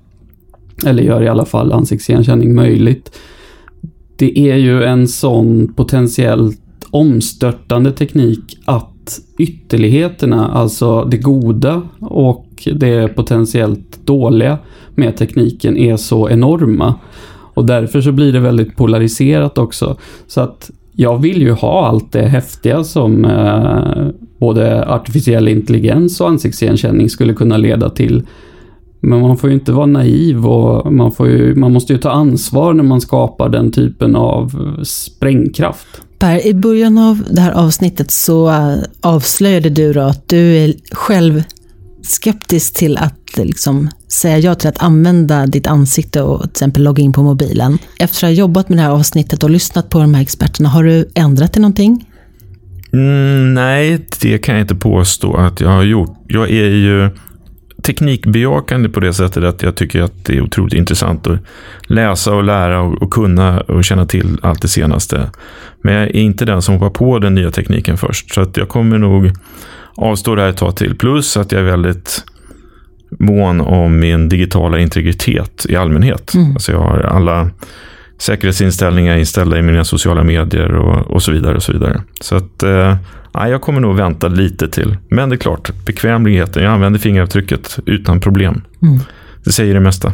eller 0.86 1.02
gör 1.02 1.22
i 1.22 1.28
alla 1.28 1.44
fall 1.44 1.72
ansiktsigenkänning 1.72 2.54
möjligt. 2.54 3.18
Det 4.16 4.38
är 4.38 4.56
ju 4.56 4.82
en 4.82 5.08
sån 5.08 5.72
potentiellt 5.76 6.60
omstörtande 6.90 7.92
teknik 7.92 8.58
att 8.64 9.20
ytterligheterna, 9.38 10.48
alltså 10.48 11.04
det 11.04 11.18
goda 11.18 11.82
och 12.00 12.68
det 12.74 13.08
potentiellt 13.08 14.06
dåliga 14.06 14.58
med 14.94 15.16
tekniken 15.16 15.76
är 15.76 15.96
så 15.96 16.30
enorma. 16.30 16.94
Och 17.58 17.66
därför 17.66 18.00
så 18.00 18.12
blir 18.12 18.32
det 18.32 18.40
väldigt 18.40 18.76
polariserat 18.76 19.58
också. 19.58 19.96
Så 20.26 20.40
att 20.40 20.70
jag 20.92 21.18
vill 21.18 21.42
ju 21.42 21.52
ha 21.52 21.86
allt 21.86 22.12
det 22.12 22.22
häftiga 22.22 22.84
som 22.84 23.24
eh, 23.24 24.08
både 24.38 24.86
artificiell 24.88 25.48
intelligens 25.48 26.20
och 26.20 26.28
ansiktsigenkänning 26.28 27.10
skulle 27.10 27.34
kunna 27.34 27.56
leda 27.56 27.90
till. 27.90 28.26
Men 29.00 29.20
man 29.20 29.36
får 29.36 29.50
ju 29.50 29.54
inte 29.54 29.72
vara 29.72 29.86
naiv 29.86 30.46
och 30.46 30.92
man, 30.92 31.12
får 31.12 31.28
ju, 31.28 31.54
man 31.54 31.72
måste 31.72 31.92
ju 31.92 31.98
ta 31.98 32.10
ansvar 32.10 32.74
när 32.74 32.84
man 32.84 33.00
skapar 33.00 33.48
den 33.48 33.70
typen 33.70 34.16
av 34.16 34.52
sprängkraft. 34.82 36.02
Per, 36.18 36.46
i 36.46 36.54
början 36.54 36.98
av 36.98 37.24
det 37.30 37.40
här 37.40 37.52
avsnittet 37.52 38.10
så 38.10 38.48
eh, 38.48 38.76
avslöjade 39.00 39.70
du 39.70 39.92
då 39.92 40.00
att 40.00 40.28
du 40.28 40.56
är 40.56 40.74
själv 40.92 41.42
skeptisk 42.10 42.74
till 42.74 42.96
att 42.96 43.36
liksom 43.36 43.90
säga 44.08 44.38
ja 44.38 44.54
till 44.54 44.68
att 44.68 44.82
använda 44.82 45.46
ditt 45.46 45.66
ansikte 45.66 46.22
och 46.22 46.40
till 46.40 46.50
exempel 46.50 46.82
logga 46.82 47.02
in 47.02 47.12
på 47.12 47.22
mobilen. 47.22 47.78
Efter 47.98 48.26
att 48.26 48.30
ha 48.30 48.36
jobbat 48.38 48.68
med 48.68 48.78
det 48.78 48.82
här 48.82 48.90
avsnittet 48.90 49.42
och 49.42 49.50
lyssnat 49.50 49.90
på 49.90 49.98
de 49.98 50.14
här 50.14 50.22
experterna, 50.22 50.68
har 50.68 50.84
du 50.84 51.08
ändrat 51.14 51.52
dig 51.52 51.60
någonting? 51.60 52.04
Mm, 52.92 53.54
nej, 53.54 54.06
det 54.20 54.38
kan 54.38 54.54
jag 54.54 54.62
inte 54.62 54.74
påstå 54.74 55.36
att 55.36 55.60
jag 55.60 55.68
har 55.68 55.82
gjort. 55.82 56.16
Jag 56.28 56.50
är 56.50 56.70
ju 56.70 57.10
teknikbejakande 57.82 58.88
på 58.88 59.00
det 59.00 59.12
sättet 59.12 59.44
att 59.44 59.62
jag 59.62 59.74
tycker 59.74 60.02
att 60.02 60.24
det 60.24 60.36
är 60.36 60.40
otroligt 60.40 60.74
intressant 60.74 61.26
att 61.26 61.38
läsa 61.82 62.34
och 62.34 62.44
lära 62.44 62.80
och, 62.80 63.02
och 63.02 63.10
kunna 63.10 63.60
och 63.60 63.84
känna 63.84 64.06
till 64.06 64.38
allt 64.42 64.62
det 64.62 64.68
senaste. 64.68 65.30
Men 65.82 65.94
jag 65.94 66.02
är 66.02 66.16
inte 66.16 66.44
den 66.44 66.62
som 66.62 66.74
hoppar 66.74 66.90
på 66.90 67.18
den 67.18 67.34
nya 67.34 67.50
tekniken 67.50 67.96
först. 67.96 68.34
Så 68.34 68.40
att 68.40 68.56
jag 68.56 68.68
kommer 68.68 68.98
nog 68.98 69.32
avstå 69.98 70.34
det 70.34 70.42
här 70.42 70.48
ett 70.48 70.56
tag 70.56 70.76
till. 70.76 70.94
Plus 70.94 71.36
att 71.36 71.52
jag 71.52 71.60
är 71.60 71.64
väldigt 71.64 72.24
mån 73.10 73.60
om 73.60 74.00
min 74.00 74.28
digitala 74.28 74.78
integritet 74.78 75.66
i 75.68 75.76
allmänhet. 75.76 76.34
Mm. 76.34 76.52
Alltså 76.52 76.72
jag 76.72 76.78
har 76.78 77.00
alla 77.00 77.50
säkerhetsinställningar 78.18 79.16
inställda 79.16 79.58
i 79.58 79.62
mina 79.62 79.84
sociala 79.84 80.24
medier 80.24 80.74
och, 80.74 81.10
och 81.10 81.22
så 81.22 81.32
vidare. 81.32 81.56
och 81.56 81.62
Så 81.62 81.72
vidare. 81.72 82.02
Så 82.20 82.36
att, 82.36 82.62
eh, 82.62 82.96
jag 83.32 83.60
kommer 83.60 83.80
nog 83.80 83.96
vänta 83.96 84.28
lite 84.28 84.68
till. 84.68 84.96
Men 85.10 85.28
det 85.28 85.34
är 85.34 85.38
klart, 85.38 85.84
bekvämligheten. 85.86 86.62
Jag 86.62 86.72
använder 86.72 86.98
fingeravtrycket 86.98 87.78
utan 87.86 88.20
problem. 88.20 88.62
Mm. 88.82 89.00
Det 89.44 89.52
säger 89.52 89.74
det 89.74 89.80
mesta. 89.80 90.12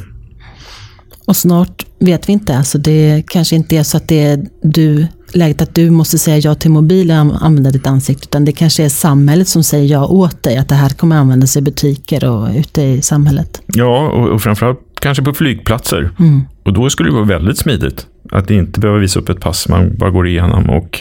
Och 1.27 1.37
snart 1.37 1.87
vet 2.01 2.29
vi 2.29 2.33
inte. 2.33 2.57
Alltså 2.57 2.79
det 2.79 3.23
kanske 3.29 3.57
inte 3.57 3.77
är 3.77 3.83
så 3.83 3.97
att 3.97 4.09
det 4.09 4.23
är 4.23 4.47
du, 4.62 5.07
läget 5.35 5.62
att 5.62 5.75
du 5.75 5.90
måste 5.90 6.18
säga 6.18 6.38
ja 6.38 6.55
till 6.55 6.70
mobilen 6.70 7.31
och 7.31 7.44
använda 7.44 7.70
ditt 7.70 7.87
ansikte. 7.87 8.25
Utan 8.29 8.44
det 8.44 8.53
kanske 8.53 8.85
är 8.85 8.88
samhället 8.88 9.49
som 9.49 9.62
säger 9.62 9.92
ja 9.92 10.07
åt 10.07 10.42
dig. 10.42 10.57
Att 10.57 10.68
det 10.68 10.75
här 10.75 10.88
kommer 10.88 11.16
användas 11.16 11.57
i 11.57 11.62
butiker 11.62 12.31
och 12.31 12.49
ute 12.57 12.83
i 12.83 13.03
samhället. 13.03 13.62
Ja, 13.66 14.09
och, 14.09 14.29
och 14.29 14.42
framförallt 14.42 14.81
kanske 15.01 15.25
på 15.25 15.35
flygplatser. 15.35 16.11
Mm. 16.18 16.42
Och 16.64 16.73
då 16.73 16.90
skulle 16.90 17.09
det 17.09 17.14
vara 17.14 17.25
väldigt 17.25 17.59
smidigt. 17.59 18.07
Att 18.31 18.51
inte 18.51 18.81
behöva 18.81 18.99
visa 18.99 19.20
upp 19.20 19.29
ett 19.29 19.40
pass 19.40 19.68
man 19.68 19.97
bara 19.97 20.11
går 20.11 20.29
igenom. 20.29 20.70
Och 20.70 21.01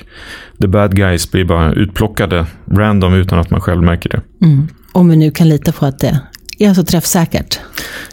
the 0.61 0.67
bad 0.67 0.95
guys 0.95 1.31
blir 1.31 1.45
bara 1.45 1.73
utplockade 1.73 2.45
random 2.71 3.13
utan 3.13 3.39
att 3.39 3.49
man 3.49 3.61
själv 3.61 3.83
märker 3.83 4.09
det. 4.09 4.45
Mm. 4.45 4.67
Om 4.91 5.09
vi 5.09 5.15
nu 5.15 5.31
kan 5.31 5.49
lita 5.49 5.71
på 5.71 5.85
att 5.85 5.99
det 5.99 6.19
är 6.59 6.73
så 6.73 6.83
träffsäkert. 6.83 7.59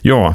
Ja, 0.02 0.34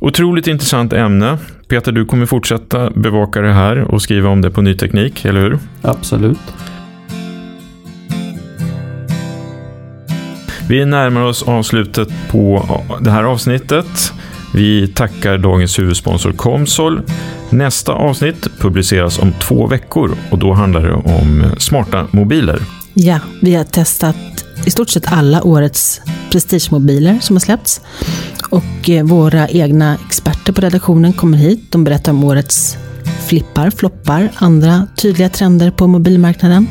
Otroligt 0.00 0.46
intressant 0.46 0.92
ämne. 0.92 1.38
Peter, 1.68 1.92
du 1.92 2.04
kommer 2.04 2.26
fortsätta 2.26 2.90
bevaka 2.90 3.40
det 3.40 3.52
här 3.52 3.78
och 3.78 4.02
skriva 4.02 4.28
om 4.28 4.40
det 4.42 4.50
på 4.50 4.62
Ny 4.62 4.74
Teknik, 4.74 5.24
eller 5.24 5.40
hur? 5.40 5.58
Absolut. 5.82 6.38
Vi 10.68 10.84
närmar 10.84 11.22
oss 11.22 11.42
avslutet 11.42 12.08
på 12.30 12.64
det 13.00 13.10
här 13.10 13.24
avsnittet. 13.24 14.12
Vi 14.54 14.88
tackar 14.88 15.38
dagens 15.38 15.78
huvudsponsor 15.78 16.32
Comsol. 16.32 17.02
Nästa 17.50 17.92
avsnitt 17.92 18.48
publiceras 18.58 19.18
om 19.18 19.32
två 19.32 19.66
veckor 19.66 20.16
och 20.30 20.38
då 20.38 20.52
handlar 20.52 20.82
det 20.82 20.92
om 20.92 21.44
smarta 21.58 22.06
mobiler. 22.10 22.60
Ja, 22.94 23.18
vi 23.42 23.54
har 23.54 23.64
testat 23.64 24.44
i 24.66 24.70
stort 24.70 24.88
sett 24.88 25.12
alla 25.12 25.42
årets 25.42 26.00
prestigemobiler 26.30 27.18
som 27.20 27.36
har 27.36 27.40
släppts. 27.40 27.80
Och 28.50 28.90
eh, 28.90 29.04
våra 29.04 29.48
egna 29.48 29.96
experter 30.06 30.52
på 30.52 30.60
redaktionen 30.60 31.12
kommer 31.12 31.38
hit. 31.38 31.72
De 31.72 31.84
berättar 31.84 32.12
om 32.12 32.24
årets 32.24 32.76
flippar, 33.28 33.70
floppar, 33.70 34.28
andra 34.34 34.86
tydliga 34.96 35.28
trender 35.28 35.70
på 35.70 35.86
mobilmarknaden. 35.86 36.66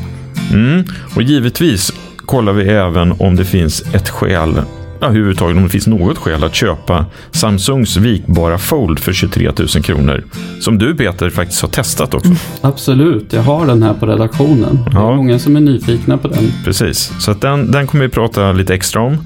Mm, 0.52 0.84
och 1.16 1.22
givetvis 1.22 1.92
kollar 2.16 2.52
vi 2.52 2.68
även 2.68 3.12
om 3.12 3.36
det 3.36 3.44
finns 3.44 3.82
ett 3.94 4.08
skäl 4.08 4.62
ja, 5.00 5.06
överhuvudtaget 5.06 5.56
om 5.56 5.62
det 5.62 5.68
finns 5.68 5.86
något 5.86 6.18
skäl 6.18 6.44
att 6.44 6.54
köpa 6.54 7.06
Samsungs 7.30 7.96
vikbara 7.96 8.58
Fold 8.58 8.98
för 8.98 9.12
23 9.12 9.52
000 9.58 9.68
kronor. 9.68 10.24
Som 10.60 10.78
du 10.78 10.96
Peter 10.96 11.30
faktiskt 11.30 11.62
har 11.62 11.68
testat 11.68 12.14
också. 12.14 12.26
Mm, 12.26 12.38
absolut, 12.60 13.32
jag 13.32 13.42
har 13.42 13.66
den 13.66 13.82
här 13.82 13.94
på 13.94 14.06
redaktionen. 14.06 14.78
Det 14.90 14.98
är 14.98 15.16
många 15.16 15.38
som 15.38 15.56
är 15.56 15.60
nyfikna 15.60 16.18
på 16.18 16.28
den. 16.28 16.52
Precis, 16.64 17.12
så 17.20 17.32
den, 17.32 17.70
den 17.70 17.86
kommer 17.86 18.04
vi 18.04 18.10
prata 18.10 18.52
lite 18.52 18.74
extra 18.74 19.02
om. 19.02 19.18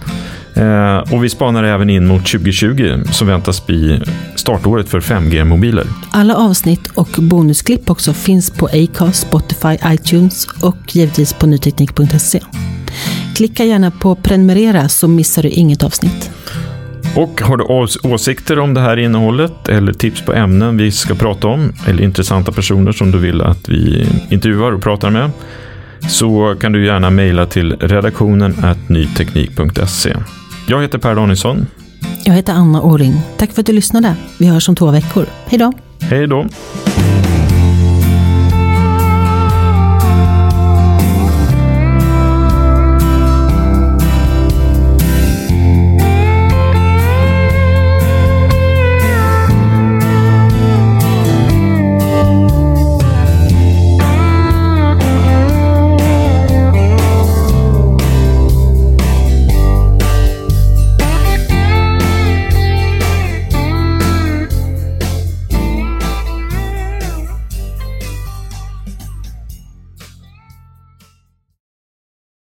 Eh, 0.54 1.14
och 1.14 1.24
vi 1.24 1.28
spanar 1.28 1.64
även 1.64 1.90
in 1.90 2.06
mot 2.06 2.26
2020 2.26 3.02
som 3.12 3.26
väntas 3.26 3.66
bli 3.66 4.00
startåret 4.34 4.88
för 4.88 5.00
5G-mobiler. 5.00 5.86
Alla 6.10 6.36
avsnitt 6.36 6.86
och 6.94 7.08
bonusklipp 7.18 7.90
också 7.90 8.12
finns 8.12 8.50
på 8.50 8.66
Acast, 8.66 9.22
Spotify, 9.22 9.76
iTunes 9.86 10.46
och 10.62 10.76
givetvis 10.96 11.32
på 11.32 11.46
nyteknik.se. 11.46 12.40
Klicka 13.36 13.64
gärna 13.64 13.90
på 13.90 14.14
prenumerera 14.14 14.88
så 14.88 15.08
missar 15.08 15.42
du 15.42 15.48
inget 15.48 15.82
avsnitt. 15.82 16.30
Och 17.16 17.40
har 17.40 17.56
du 17.56 17.64
åsikter 18.08 18.58
om 18.58 18.74
det 18.74 18.80
här 18.80 18.96
innehållet 18.96 19.68
eller 19.68 19.92
tips 19.92 20.20
på 20.20 20.32
ämnen 20.32 20.76
vi 20.76 20.92
ska 20.92 21.14
prata 21.14 21.48
om 21.48 21.72
eller 21.86 22.02
intressanta 22.02 22.52
personer 22.52 22.92
som 22.92 23.10
du 23.10 23.18
vill 23.18 23.40
att 23.40 23.68
vi 23.68 24.06
intervjuar 24.30 24.72
och 24.72 24.82
pratar 24.82 25.10
med 25.10 25.30
så 26.08 26.56
kan 26.60 26.72
du 26.72 26.86
gärna 26.86 27.10
mejla 27.10 27.46
till 27.46 27.76
redaktionen 27.80 28.54
nyteknik.se. 28.86 30.16
Jag 30.72 30.82
heter 30.82 30.98
Per 30.98 31.14
Danielsson. 31.14 31.66
Jag 32.24 32.34
heter 32.34 32.52
Anna 32.52 32.82
Åring. 32.82 33.12
Tack 33.36 33.52
för 33.52 33.60
att 33.60 33.66
du 33.66 33.72
lyssnade. 33.72 34.16
Vi 34.38 34.46
hörs 34.46 34.68
om 34.68 34.74
två 34.74 34.90
veckor. 34.90 35.26
Hej 35.46 35.58
då! 35.58 35.72
Hej 36.00 36.26
då! 36.26 36.46